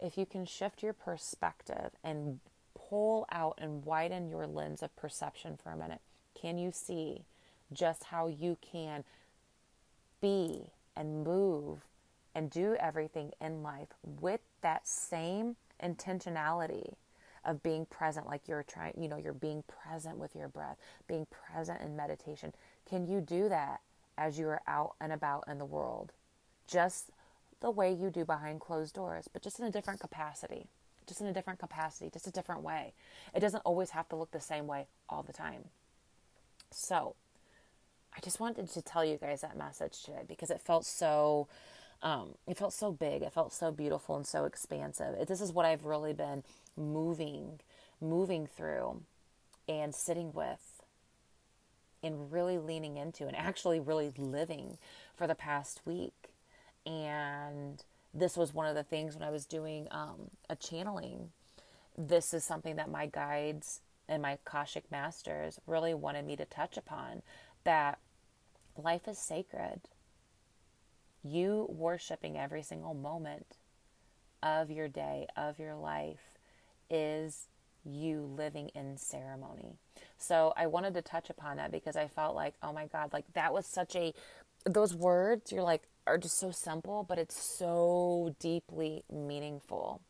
If 0.00 0.16
you 0.16 0.24
can 0.24 0.46
shift 0.46 0.82
your 0.82 0.94
perspective 0.94 1.90
and 2.02 2.40
pull 2.90 3.24
out 3.30 3.56
and 3.58 3.84
widen 3.84 4.28
your 4.28 4.46
lens 4.46 4.82
of 4.82 4.94
perception 4.96 5.56
for 5.56 5.70
a 5.70 5.76
minute, 5.76 6.00
can 6.34 6.58
you 6.58 6.72
see 6.72 7.22
just 7.72 8.04
how 8.04 8.26
you 8.26 8.58
can 8.60 9.04
be 10.20 10.72
and 10.96 11.24
move 11.24 11.86
and 12.34 12.50
do 12.50 12.76
everything 12.80 13.30
in 13.40 13.62
life 13.62 13.88
with 14.02 14.40
that 14.60 14.86
same 14.86 15.56
intentionality 15.82 16.94
of 17.44 17.62
being 17.62 17.86
present 17.86 18.26
like 18.26 18.46
you're 18.46 18.62
trying 18.62 18.92
you 18.98 19.08
know 19.08 19.16
you're 19.16 19.32
being 19.32 19.64
present 19.66 20.18
with 20.18 20.34
your 20.34 20.48
breath 20.48 20.76
being 21.06 21.26
present 21.30 21.80
in 21.80 21.96
meditation? 21.96 22.52
Can 22.88 23.06
you 23.06 23.20
do 23.20 23.48
that 23.48 23.80
as 24.18 24.38
you 24.38 24.48
are 24.48 24.60
out 24.66 24.94
and 25.00 25.12
about 25.12 25.44
in 25.48 25.58
the 25.58 25.64
world? 25.64 26.12
Just 26.66 27.10
the 27.60 27.70
way 27.70 27.92
you 27.92 28.10
do 28.10 28.24
behind 28.24 28.60
closed 28.60 28.94
doors 28.94 29.28
but 29.32 29.42
just 29.42 29.60
in 29.60 29.64
a 29.64 29.70
different 29.70 30.00
capacity 30.00 30.66
just 31.10 31.20
in 31.20 31.26
a 31.26 31.32
different 31.32 31.58
capacity 31.58 32.08
just 32.08 32.28
a 32.28 32.30
different 32.30 32.62
way. 32.62 32.92
It 33.34 33.40
doesn't 33.40 33.62
always 33.62 33.90
have 33.90 34.08
to 34.10 34.16
look 34.16 34.30
the 34.30 34.40
same 34.40 34.68
way 34.68 34.86
all 35.08 35.24
the 35.24 35.32
time. 35.32 35.64
So 36.70 37.16
i 38.16 38.20
just 38.20 38.40
wanted 38.40 38.68
to 38.68 38.82
tell 38.82 39.04
you 39.04 39.16
guys 39.16 39.40
that 39.40 39.56
message 39.56 40.02
today 40.02 40.22
because 40.26 40.50
it 40.50 40.60
felt 40.60 40.84
so 40.86 41.48
um, 42.02 42.34
it 42.46 42.56
felt 42.56 42.72
so 42.72 42.92
big. 42.92 43.22
It 43.22 43.32
felt 43.32 43.52
so 43.52 43.70
beautiful 43.70 44.16
and 44.16 44.26
so 44.26 44.44
expansive. 44.44 45.14
It, 45.20 45.26
this 45.28 45.40
is 45.40 45.52
what 45.52 45.66
i've 45.66 45.84
really 45.84 46.12
been 46.12 46.44
moving, 46.76 47.60
moving 48.00 48.46
through 48.46 49.02
and 49.68 49.94
sitting 49.94 50.32
with 50.32 50.82
and 52.02 52.32
really 52.32 52.56
leaning 52.56 52.96
into 52.96 53.26
and 53.26 53.36
actually 53.36 53.80
really 53.80 54.12
living 54.16 54.78
for 55.14 55.26
the 55.26 55.34
past 55.34 55.80
week. 55.84 56.30
And 56.86 57.82
this 58.12 58.36
was 58.36 58.52
one 58.52 58.66
of 58.66 58.74
the 58.74 58.82
things 58.82 59.14
when 59.14 59.22
I 59.22 59.30
was 59.30 59.46
doing 59.46 59.86
um, 59.90 60.30
a 60.48 60.56
channeling. 60.56 61.30
This 61.96 62.34
is 62.34 62.44
something 62.44 62.76
that 62.76 62.90
my 62.90 63.06
guides 63.06 63.80
and 64.08 64.22
my 64.22 64.32
Akashic 64.32 64.90
masters 64.90 65.60
really 65.66 65.94
wanted 65.94 66.26
me 66.26 66.36
to 66.36 66.44
touch 66.44 66.76
upon 66.76 67.22
that 67.64 67.98
life 68.76 69.06
is 69.06 69.18
sacred. 69.18 69.82
You 71.22 71.66
worshiping 71.68 72.36
every 72.36 72.62
single 72.62 72.94
moment 72.94 73.56
of 74.42 74.70
your 74.70 74.88
day, 74.88 75.26
of 75.36 75.58
your 75.58 75.76
life, 75.76 76.38
is 76.88 77.46
you 77.84 78.22
living 78.36 78.70
in 78.74 78.96
ceremony. 78.96 79.76
So 80.18 80.52
I 80.56 80.66
wanted 80.66 80.94
to 80.94 81.02
touch 81.02 81.30
upon 81.30 81.56
that 81.58 81.70
because 81.70 81.96
I 81.96 82.08
felt 82.08 82.34
like, 82.34 82.54
oh 82.62 82.72
my 82.72 82.86
God, 82.86 83.12
like 83.12 83.26
that 83.34 83.52
was 83.52 83.66
such 83.66 83.94
a, 83.94 84.12
those 84.64 84.94
words 84.94 85.52
you're 85.52 85.62
like, 85.62 85.82
are 86.06 86.18
just 86.18 86.38
so 86.38 86.50
simple, 86.50 87.04
but 87.08 87.18
it's 87.18 87.40
so 87.58 88.34
deeply 88.38 89.02
meaningful. 89.10 90.00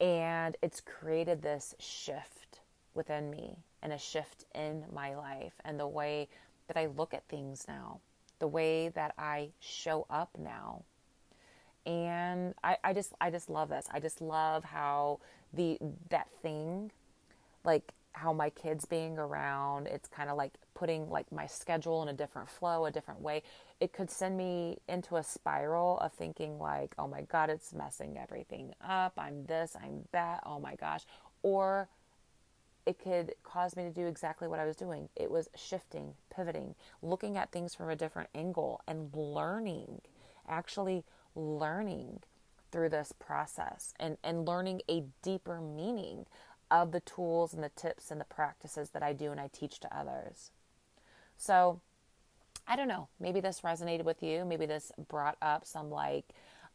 And 0.00 0.56
it's 0.62 0.80
created 0.80 1.42
this 1.42 1.74
shift 1.78 2.60
within 2.94 3.30
me 3.30 3.56
and 3.82 3.92
a 3.92 3.98
shift 3.98 4.44
in 4.54 4.84
my 4.92 5.14
life 5.14 5.54
and 5.64 5.78
the 5.78 5.86
way 5.86 6.28
that 6.68 6.76
I 6.76 6.86
look 6.86 7.14
at 7.14 7.28
things 7.28 7.64
now, 7.68 8.00
the 8.38 8.48
way 8.48 8.88
that 8.88 9.14
I 9.18 9.50
show 9.60 10.06
up 10.10 10.30
now. 10.38 10.84
And 11.86 12.54
I, 12.62 12.76
I 12.84 12.92
just 12.92 13.14
I 13.20 13.30
just 13.30 13.48
love 13.48 13.70
this. 13.70 13.86
I 13.90 14.00
just 14.00 14.20
love 14.20 14.64
how 14.64 15.20
the 15.52 15.78
that 16.10 16.28
thing 16.42 16.90
like 17.64 17.92
how 18.12 18.32
my 18.32 18.50
kids 18.50 18.84
being 18.84 19.18
around 19.18 19.86
it's 19.86 20.08
kind 20.08 20.30
of 20.30 20.36
like 20.36 20.52
putting 20.74 21.08
like 21.10 21.30
my 21.32 21.46
schedule 21.46 22.02
in 22.02 22.08
a 22.08 22.12
different 22.12 22.48
flow 22.48 22.86
a 22.86 22.90
different 22.90 23.20
way 23.20 23.42
it 23.80 23.92
could 23.92 24.10
send 24.10 24.36
me 24.36 24.78
into 24.88 25.16
a 25.16 25.22
spiral 25.22 25.98
of 25.98 26.12
thinking 26.12 26.58
like 26.58 26.94
oh 26.98 27.08
my 27.08 27.22
god 27.22 27.50
it's 27.50 27.72
messing 27.72 28.18
everything 28.18 28.74
up. 28.86 29.14
I'm 29.16 29.44
this 29.46 29.76
i'm 29.82 30.04
that. 30.12 30.42
Oh 30.46 30.60
my 30.60 30.74
gosh. 30.76 31.02
Or 31.42 31.88
it 32.86 32.98
could 32.98 33.34
cause 33.42 33.76
me 33.76 33.82
to 33.84 33.90
do 33.90 34.06
exactly 34.06 34.48
what 34.48 34.58
i 34.58 34.66
was 34.66 34.76
doing. 34.76 35.08
It 35.16 35.30
was 35.30 35.48
shifting 35.56 36.14
pivoting 36.34 36.74
looking 37.02 37.36
at 37.36 37.52
things 37.52 37.74
from 37.74 37.88
a 37.90 37.96
different 37.96 38.28
angle 38.34 38.80
and 38.86 39.10
learning 39.14 40.02
actually 40.48 41.04
learning 41.34 42.20
through 42.70 42.88
this 42.88 43.12
process 43.18 43.94
and, 43.98 44.16
and 44.22 44.46
learning 44.46 44.82
a 44.88 45.04
deeper 45.22 45.60
meaning 45.60 46.26
of 46.70 46.92
the 46.92 47.00
tools 47.00 47.52
and 47.52 47.62
the 47.62 47.70
tips 47.70 48.10
and 48.10 48.20
the 48.20 48.24
practices 48.24 48.90
that 48.90 49.02
I 49.02 49.12
do 49.12 49.30
and 49.30 49.40
I 49.40 49.48
teach 49.52 49.80
to 49.80 49.96
others. 49.96 50.50
So, 51.36 51.80
I 52.66 52.76
don't 52.76 52.88
know, 52.88 53.08
maybe 53.18 53.40
this 53.40 53.62
resonated 53.62 54.04
with 54.04 54.22
you. 54.22 54.44
Maybe 54.44 54.66
this 54.66 54.92
brought 55.08 55.36
up 55.42 55.66
some 55.66 55.90
like 55.90 56.24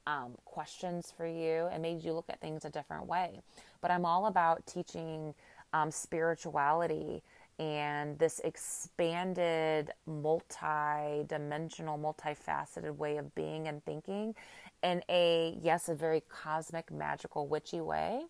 um, 0.07 0.33
questions 0.45 1.13
for 1.15 1.25
you 1.25 1.67
and 1.71 1.81
made 1.81 2.03
you 2.03 2.13
look 2.13 2.25
at 2.29 2.41
things 2.41 2.65
a 2.65 2.69
different 2.69 3.07
way. 3.07 3.39
But 3.81 3.91
I'm 3.91 4.05
all 4.05 4.27
about 4.27 4.65
teaching 4.67 5.33
um, 5.73 5.91
spirituality 5.91 7.21
and 7.57 8.19
this 8.19 8.39
expanded, 8.43 9.91
multi 10.05 11.23
dimensional, 11.27 11.97
multifaceted 11.97 12.97
way 12.97 13.17
of 13.17 13.33
being 13.33 13.67
and 13.67 13.83
thinking 13.85 14.35
in 14.83 15.01
a, 15.09 15.57
yes, 15.61 15.87
a 15.87 15.95
very 15.95 16.21
cosmic, 16.27 16.91
magical, 16.91 17.47
witchy 17.47 17.79
way, 17.79 18.23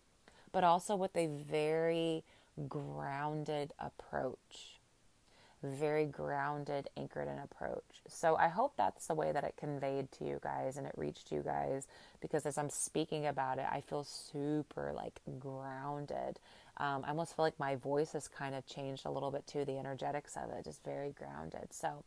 but 0.52 0.62
also 0.62 0.94
with 0.94 1.16
a 1.16 1.26
very 1.26 2.22
grounded 2.68 3.72
approach. 3.78 4.75
Very 5.62 6.04
grounded, 6.04 6.90
anchored 6.96 7.28
in 7.28 7.38
approach. 7.38 8.02
So 8.08 8.36
I 8.36 8.48
hope 8.48 8.74
that's 8.76 9.06
the 9.06 9.14
way 9.14 9.32
that 9.32 9.42
it 9.42 9.54
conveyed 9.56 10.12
to 10.12 10.24
you 10.24 10.38
guys 10.42 10.76
and 10.76 10.86
it 10.86 10.92
reached 10.96 11.32
you 11.32 11.40
guys 11.42 11.86
because 12.20 12.44
as 12.44 12.58
I'm 12.58 12.70
speaking 12.70 13.26
about 13.26 13.58
it, 13.58 13.66
I 13.70 13.80
feel 13.80 14.04
super 14.04 14.92
like 14.94 15.20
grounded. 15.38 16.38
Um, 16.76 17.04
I 17.06 17.10
almost 17.10 17.34
feel 17.34 17.44
like 17.44 17.58
my 17.58 17.76
voice 17.76 18.12
has 18.12 18.28
kind 18.28 18.54
of 18.54 18.66
changed 18.66 19.06
a 19.06 19.10
little 19.10 19.30
bit 19.30 19.46
too, 19.46 19.64
the 19.64 19.78
energetics 19.78 20.36
of 20.36 20.50
it, 20.50 20.64
just 20.64 20.84
very 20.84 21.12
grounded. 21.12 21.72
So, 21.72 22.04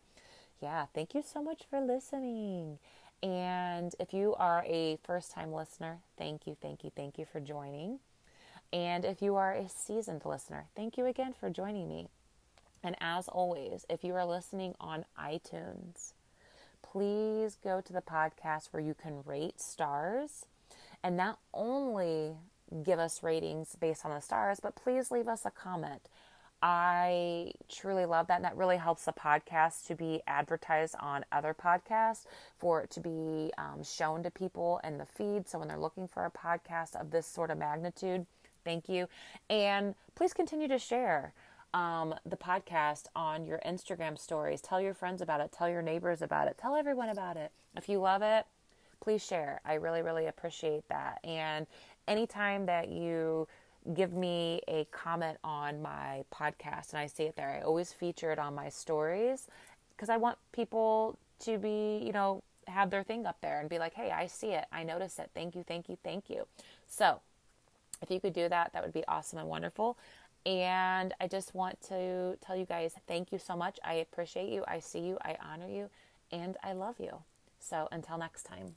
yeah, 0.62 0.85
thank 0.93 1.15
you 1.15 1.23
so 1.23 1.41
much 1.41 1.63
for 1.69 1.81
listening. 1.81 2.77
And 3.23 3.93
if 3.99 4.13
you 4.13 4.35
are 4.35 4.63
a 4.67 4.97
first 5.03 5.31
time 5.31 5.51
listener, 5.51 5.99
thank 6.17 6.45
you, 6.45 6.55
thank 6.62 6.83
you, 6.83 6.91
thank 6.95 7.17
you 7.17 7.25
for 7.25 7.39
joining. 7.39 7.99
And 8.71 9.03
if 9.03 9.21
you 9.21 9.35
are 9.35 9.53
a 9.53 9.67
seasoned 9.67 10.23
listener, 10.23 10.67
thank 10.75 10.97
you 10.97 11.07
again 11.07 11.33
for 11.33 11.49
joining 11.49 11.88
me. 11.88 12.07
And 12.84 12.96
as 13.02 13.28
always, 13.28 13.86
if 13.89 14.04
you 14.04 14.15
are 14.15 14.26
listening 14.26 14.76
on 14.80 15.06
iTunes, 15.20 16.13
please 16.82 17.58
go 17.63 17.82
to 17.82 17.94
the 17.94 18.02
podcast 18.02 18.70
where 18.72 18.82
you 18.82 18.94
can 18.94 19.22
rate 19.26 19.60
stars 19.60 20.46
and 21.04 21.18
not 21.18 21.39
only 21.54 22.36
give 22.84 23.00
us 23.00 23.24
ratings 23.24 23.76
based 23.80 24.06
on 24.06 24.12
the 24.12 24.22
stars, 24.22 24.60
but 24.60 24.76
please 24.76 25.12
leave 25.12 25.28
us 25.28 25.46
a 25.46 25.52
comment. 25.52 26.08
I 26.62 27.52
truly 27.70 28.06
love 28.06 28.28
that. 28.28 28.36
And 28.36 28.46
that 28.46 28.58
really 28.58 28.78
helps 28.78 29.06
the 29.06 29.13
podcast 29.13 29.88
to 29.88 29.96
be 29.96 30.22
advertised 30.28 30.96
on 31.00 31.24
other 31.32 31.54
podcasts, 31.54 32.26
for 32.58 32.82
it 32.82 32.89
to 32.92 33.00
be 33.00 33.52
um, 33.58 33.84
shown 33.84 34.24
to 34.24 34.32
people 34.32 34.82
in 34.84 34.98
the 34.98 35.06
feed. 35.06 35.48
So 35.48 35.60
when 35.60 35.70
they're 35.70 35.78
looking 35.80 36.08
for 36.08 36.26
a 36.26 36.32
podcast 36.32 37.00
of 37.00 37.12
this 37.12 37.26
sort 37.26 37.50
of 37.50 37.58
magnitude, 37.58 38.26
thank 38.65 38.89
you. 38.89 39.08
And 39.50 39.96
please 40.15 40.34
continue 40.34 40.68
to 40.68 40.80
share 40.80 41.34
um, 41.73 42.15
the 42.25 42.38
podcast 42.38 43.05
on 43.15 43.45
your 43.45 43.60
Instagram 43.65 44.17
stories. 44.17 44.62
Tell 44.62 44.82
your 44.82 44.93
friends 44.93 45.21
about 45.21 45.41
it. 45.41 45.51
Tell 45.51 45.69
your 45.69 45.82
neighbors 45.82 46.21
about 46.21 46.47
it. 46.47 46.58
Tell 46.58 46.75
everyone 46.75 47.10
about 47.10 47.38
it. 47.38 47.51
If 47.75 47.89
you 47.89 47.99
love 47.99 48.21
it, 48.21 48.45
please 49.01 49.25
share. 49.25 49.62
I 49.65 49.75
really, 49.75 50.01
really 50.01 50.27
appreciate 50.27 50.88
that. 50.89 51.19
And 51.23 51.67
anytime 52.08 52.65
that 52.65 52.89
you 52.89 53.47
give 53.93 54.13
me 54.13 54.62
a 54.67 54.86
comment 54.91 55.38
on 55.43 55.82
my 55.82 56.23
podcast 56.34 56.91
and 56.91 56.99
I 56.99 57.08
see 57.08 57.23
it 57.23 57.36
there. 57.36 57.49
I 57.49 57.62
always 57.62 57.91
feature 57.91 58.32
it 58.32 58.39
on 58.39 58.53
my 58.53 58.69
stories 58.69 59.47
because 59.95 60.10
I 60.10 60.17
want 60.17 60.38
people 60.51 61.17
to 61.41 61.58
be, 61.58 62.01
you 62.03 62.12
know, 62.12 62.43
have 62.67 62.89
their 62.89 63.03
thing 63.03 63.25
up 63.25 63.38
there 63.41 63.60
and 63.60 63.69
be 63.69 63.79
like, 63.79 63.93
hey, 63.93 64.12
I 64.12 64.27
see 64.27 64.51
it. 64.51 64.65
I 64.71 64.84
notice 64.84 65.17
it. 65.17 65.32
Thank 65.34 65.55
you, 65.55 65.63
thank 65.63 65.89
you, 65.89 65.97
thank 66.03 66.29
you. 66.29 66.45
So 66.88 67.21
if 68.01 68.12
you 68.12 68.19
could 68.19 68.34
do 68.34 68.47
that, 68.49 68.73
that 68.73 68.84
would 68.84 68.93
be 68.93 69.05
awesome 69.08 69.39
and 69.39 69.47
wonderful. 69.47 69.97
And 70.49 71.13
I 71.21 71.27
just 71.27 71.53
want 71.53 71.79
to 71.89 72.35
tell 72.43 72.55
you 72.55 72.65
guys 72.65 72.95
thank 73.07 73.31
you 73.31 73.38
so 73.38 73.55
much. 73.55 73.77
I 73.83 73.93
appreciate 73.95 74.49
you. 74.49 74.63
I 74.67 74.79
see 74.79 74.99
you. 74.99 75.19
I 75.21 75.38
honor 75.39 75.67
you. 75.67 75.91
And 76.31 76.57
I 76.63 76.73
love 76.73 76.95
you. 76.99 77.19
So 77.59 77.88
until 77.91 78.17
next 78.17 78.43
time. 78.43 78.73